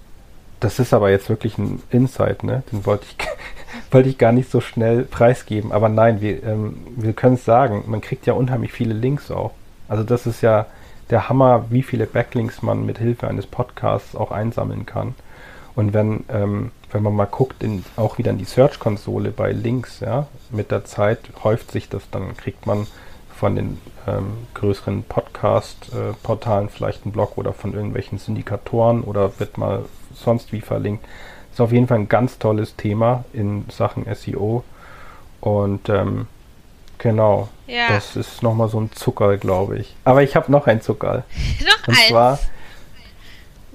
das 0.61 0.79
ist 0.79 0.93
aber 0.93 1.11
jetzt 1.11 1.29
wirklich 1.29 1.59
ein 1.59 1.83
Insight, 1.91 2.43
ne? 2.43 2.63
Den 2.73 2.85
wollte 2.87 3.07
ich, 3.09 3.17
wollte 3.93 4.09
ich 4.09 4.19
gar 4.19 4.33
nicht 4.33 4.51
so 4.51 4.61
schnell 4.61 5.03
preisgeben. 5.03 5.73
Aber 5.73 5.89
nein, 5.89 6.21
wir, 6.21 6.43
ähm, 6.43 6.77
wir 6.97 7.13
können 7.13 7.35
es 7.35 7.45
sagen, 7.45 7.85
man 7.87 8.01
kriegt 8.01 8.27
ja 8.27 8.33
unheimlich 8.33 8.73
viele 8.73 8.95
Links 8.95 9.31
auch. 9.31 9.53
Also 9.89 10.03
das 10.03 10.27
ist 10.27 10.41
ja 10.41 10.67
der 11.11 11.29
Hammer, 11.29 11.67
wie 11.71 11.83
viele 11.83 12.07
Backlinks 12.07 12.63
man 12.63 12.85
mit 12.85 12.99
Hilfe 12.99 13.29
eines 13.29 13.47
Podcasts 13.47 14.17
auch 14.17 14.31
einsammeln 14.31 14.87
kann. 14.87 15.15
Und 15.75 15.93
wenn, 15.93 16.25
ähm, 16.31 16.73
wenn 16.91 17.03
man 17.03 17.15
mal 17.15 17.27
guckt, 17.27 17.63
in, 17.63 17.85
auch 17.97 18.19
wieder 18.19 18.31
in 18.31 18.39
die 18.39 18.45
Search-Konsole 18.45 19.31
bei 19.31 19.53
Links, 19.53 20.01
ja, 20.01 20.27
mit 20.51 20.71
der 20.71 20.85
Zeit 20.85 21.21
häuft 21.45 21.71
sich 21.71 21.89
das, 21.89 22.09
dann 22.11 22.37
kriegt 22.37 22.67
man 22.67 22.87
von 23.37 23.55
den 23.55 23.79
ähm, 24.07 24.33
größeren 24.55 25.03
Podcast-Portalen 25.03 26.71
vielleicht 26.71 27.05
einen 27.05 27.13
Blog 27.13 27.37
oder 27.37 27.53
von 27.53 27.75
irgendwelchen 27.75 28.19
Syndikatoren 28.19 29.03
oder 29.03 29.39
wird 29.39 29.59
mal 29.59 29.85
sonst 30.15 30.53
wie 30.53 30.63
verlinkt. 30.63 31.05
Ist 31.53 31.61
auf 31.61 31.73
jeden 31.73 31.87
Fall 31.87 31.99
ein 31.99 32.09
ganz 32.09 32.39
tolles 32.39 32.77
Thema 32.77 33.25
in 33.35 33.67
Sachen 33.69 34.07
SEO. 34.15 34.65
Und 35.43 35.91
ähm, 35.91 36.27
genau, 36.97 37.49
ja. 37.67 37.89
das 37.89 38.17
ist 38.17 38.43
nochmal 38.43 38.69
so 38.69 38.81
ein 38.81 38.93
Zuckerl, 38.93 39.39
glaube 39.39 39.79
ich. 39.79 39.95
Aber 40.05 40.23
ich 40.23 40.37
habe 40.37 40.51
noch 40.51 40.67
ein 40.67 40.81
Zuckerl. 40.81 41.25
noch 41.61 41.89
Und 41.89 41.95
eins. 41.95 42.09
zwar 42.09 42.39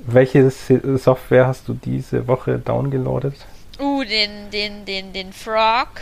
welche 0.06 0.50
Software 0.50 1.48
hast 1.48 1.68
du 1.68 1.74
diese 1.74 2.28
Woche 2.28 2.58
downgeloadet? 2.60 3.36
Uh, 3.80 4.04
den, 4.04 4.50
den, 4.52 4.86
den, 4.86 5.14
den 5.14 5.34
Frog. 5.34 6.02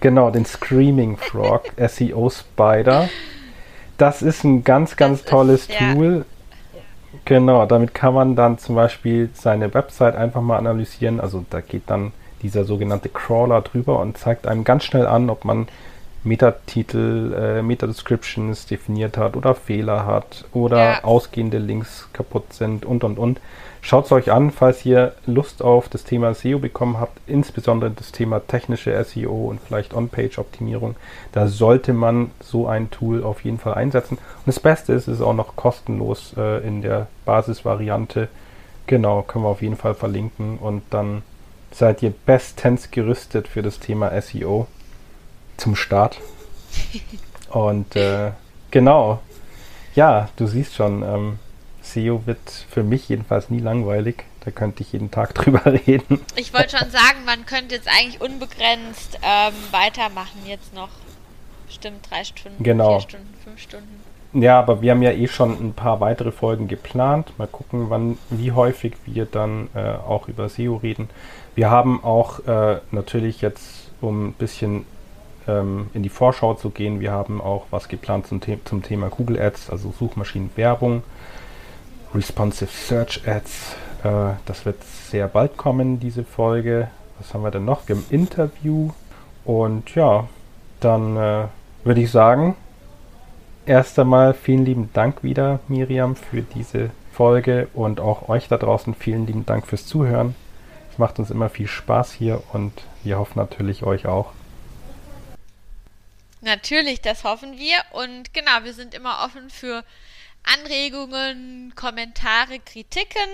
Genau, 0.00 0.30
den 0.30 0.46
Screaming 0.46 1.16
Frog, 1.16 1.64
SEO 1.88 2.30
Spider. 2.30 3.08
Das 3.98 4.22
ist 4.22 4.44
ein 4.44 4.64
ganz, 4.64 4.96
ganz 4.96 5.22
das 5.22 5.30
tolles 5.30 5.66
ist, 5.66 5.78
Tool. 5.78 6.24
Ja. 6.72 6.80
Genau, 7.24 7.66
damit 7.66 7.94
kann 7.94 8.14
man 8.14 8.36
dann 8.36 8.58
zum 8.58 8.74
Beispiel 8.74 9.30
seine 9.34 9.72
Website 9.74 10.16
einfach 10.16 10.40
mal 10.40 10.56
analysieren. 10.56 11.20
Also 11.20 11.44
da 11.50 11.60
geht 11.60 11.82
dann 11.86 12.12
dieser 12.42 12.64
sogenannte 12.64 13.08
Crawler 13.08 13.60
drüber 13.60 14.00
und 14.00 14.18
zeigt 14.18 14.46
einem 14.46 14.64
ganz 14.64 14.84
schnell 14.84 15.06
an, 15.06 15.30
ob 15.30 15.44
man 15.44 15.68
Metatitel, 16.24 17.34
äh, 17.34 17.62
Meta-Descriptions 17.62 18.66
definiert 18.66 19.16
hat 19.16 19.36
oder 19.36 19.54
Fehler 19.54 20.06
hat 20.06 20.44
oder 20.52 20.78
ja. 20.78 21.04
ausgehende 21.04 21.58
Links 21.58 22.08
kaputt 22.12 22.52
sind 22.52 22.84
und 22.84 23.02
und 23.04 23.18
und. 23.18 23.40
Schaut 23.84 24.04
es 24.04 24.12
euch 24.12 24.30
an, 24.30 24.52
falls 24.52 24.86
ihr 24.86 25.12
Lust 25.26 25.60
auf 25.60 25.88
das 25.88 26.04
Thema 26.04 26.34
SEO 26.34 26.60
bekommen 26.60 27.00
habt, 27.00 27.18
insbesondere 27.26 27.90
das 27.90 28.12
Thema 28.12 28.38
technische 28.38 29.02
SEO 29.02 29.48
und 29.48 29.60
vielleicht 29.60 29.92
On-Page-Optimierung. 29.92 30.94
Da 31.32 31.48
sollte 31.48 31.92
man 31.92 32.30
so 32.40 32.68
ein 32.68 32.92
Tool 32.92 33.24
auf 33.24 33.44
jeden 33.44 33.58
Fall 33.58 33.74
einsetzen. 33.74 34.18
Und 34.18 34.46
das 34.46 34.60
Beste 34.60 34.92
ist, 34.92 35.08
es 35.08 35.16
ist 35.18 35.20
auch 35.20 35.34
noch 35.34 35.56
kostenlos 35.56 36.32
äh, 36.36 36.64
in 36.64 36.82
der 36.82 37.08
Basisvariante. 37.24 38.28
Genau, 38.86 39.22
können 39.22 39.44
wir 39.44 39.48
auf 39.48 39.62
jeden 39.62 39.76
Fall 39.76 39.94
verlinken 39.94 40.58
und 40.58 40.82
dann 40.90 41.22
seid 41.72 42.04
ihr 42.04 42.12
bestens 42.24 42.92
gerüstet 42.92 43.48
für 43.48 43.62
das 43.62 43.80
Thema 43.80 44.12
SEO 44.20 44.68
zum 45.62 45.76
Start. 45.76 46.18
Und 47.50 47.94
äh, 47.94 48.32
genau, 48.70 49.20
ja, 49.94 50.28
du 50.36 50.46
siehst 50.46 50.74
schon, 50.74 51.02
ähm, 51.02 51.38
SEO 51.82 52.26
wird 52.26 52.66
für 52.68 52.82
mich 52.82 53.08
jedenfalls 53.08 53.48
nie 53.48 53.60
langweilig. 53.60 54.24
Da 54.44 54.50
könnte 54.50 54.82
ich 54.82 54.92
jeden 54.92 55.10
Tag 55.10 55.34
drüber 55.36 55.64
reden. 55.66 56.20
Ich 56.34 56.52
wollte 56.52 56.78
schon 56.78 56.90
sagen, 56.90 57.24
man 57.24 57.46
könnte 57.46 57.76
jetzt 57.76 57.88
eigentlich 57.88 58.20
unbegrenzt 58.20 59.18
ähm, 59.22 59.54
weitermachen, 59.70 60.40
jetzt 60.46 60.74
noch 60.74 60.88
bestimmt 61.66 62.10
drei 62.10 62.24
Stunden, 62.24 62.62
genau. 62.62 62.98
vier 62.98 63.08
Stunden, 63.08 63.34
fünf 63.44 63.60
Stunden. 63.60 64.02
Ja, 64.34 64.58
aber 64.58 64.80
wir 64.80 64.90
haben 64.90 65.02
ja 65.02 65.12
eh 65.12 65.28
schon 65.28 65.52
ein 65.52 65.74
paar 65.74 66.00
weitere 66.00 66.32
Folgen 66.32 66.66
geplant. 66.66 67.38
Mal 67.38 67.46
gucken, 67.46 67.90
wann, 67.90 68.18
wie 68.30 68.50
häufig 68.50 68.94
wir 69.04 69.26
dann 69.26 69.68
äh, 69.74 69.80
auch 69.80 70.26
über 70.26 70.48
SEO 70.48 70.76
reden. 70.76 71.10
Wir 71.54 71.70
haben 71.70 72.02
auch 72.02 72.44
äh, 72.46 72.80
natürlich 72.90 73.42
jetzt, 73.42 73.90
um 74.00 74.28
ein 74.28 74.32
bisschen 74.32 74.86
ähm, 75.48 75.90
in 75.94 76.02
die 76.02 76.08
Vorschau 76.08 76.54
zu 76.54 76.70
gehen. 76.70 77.00
Wir 77.00 77.12
haben 77.12 77.40
auch 77.40 77.66
was 77.70 77.88
geplant 77.88 78.26
zum, 78.26 78.40
The 78.40 78.58
zum 78.64 78.82
Thema 78.82 79.08
Google 79.08 79.40
Ads, 79.40 79.70
also 79.70 79.92
Suchmaschinenwerbung, 79.98 81.02
Responsive 82.14 82.70
Search 82.70 83.22
Ads. 83.26 83.76
Äh, 84.04 84.34
das 84.46 84.64
wird 84.64 84.82
sehr 84.84 85.28
bald 85.28 85.56
kommen, 85.56 86.00
diese 86.00 86.24
Folge. 86.24 86.88
Was 87.18 87.34
haben 87.34 87.42
wir 87.42 87.50
denn 87.50 87.64
noch? 87.64 87.88
Haben 87.88 88.04
Interview. 88.10 88.90
Und 89.44 89.94
ja, 89.94 90.28
dann 90.80 91.16
äh, 91.16 91.44
würde 91.84 92.00
ich 92.00 92.10
sagen, 92.10 92.56
erst 93.66 93.98
einmal 93.98 94.34
vielen 94.34 94.64
lieben 94.64 94.90
Dank 94.92 95.22
wieder, 95.22 95.60
Miriam, 95.68 96.16
für 96.16 96.42
diese 96.42 96.90
Folge 97.12 97.68
und 97.74 98.00
auch 98.00 98.28
euch 98.28 98.48
da 98.48 98.56
draußen 98.56 98.94
vielen 98.94 99.26
lieben 99.26 99.46
Dank 99.46 99.66
fürs 99.66 99.86
Zuhören. 99.86 100.34
Es 100.90 100.98
macht 100.98 101.18
uns 101.18 101.30
immer 101.30 101.48
viel 101.48 101.66
Spaß 101.66 102.12
hier 102.12 102.42
und 102.52 102.72
wir 103.02 103.18
hoffen 103.18 103.38
natürlich 103.38 103.82
euch 103.84 104.06
auch. 104.06 104.32
Natürlich, 106.42 107.00
das 107.00 107.24
hoffen 107.24 107.58
wir. 107.58 107.78
Und 107.92 108.34
genau, 108.34 108.64
wir 108.64 108.74
sind 108.74 108.92
immer 108.94 109.24
offen 109.24 109.48
für 109.48 109.82
Anregungen, 110.42 111.72
Kommentare, 111.76 112.58
Kritiken. 112.58 113.30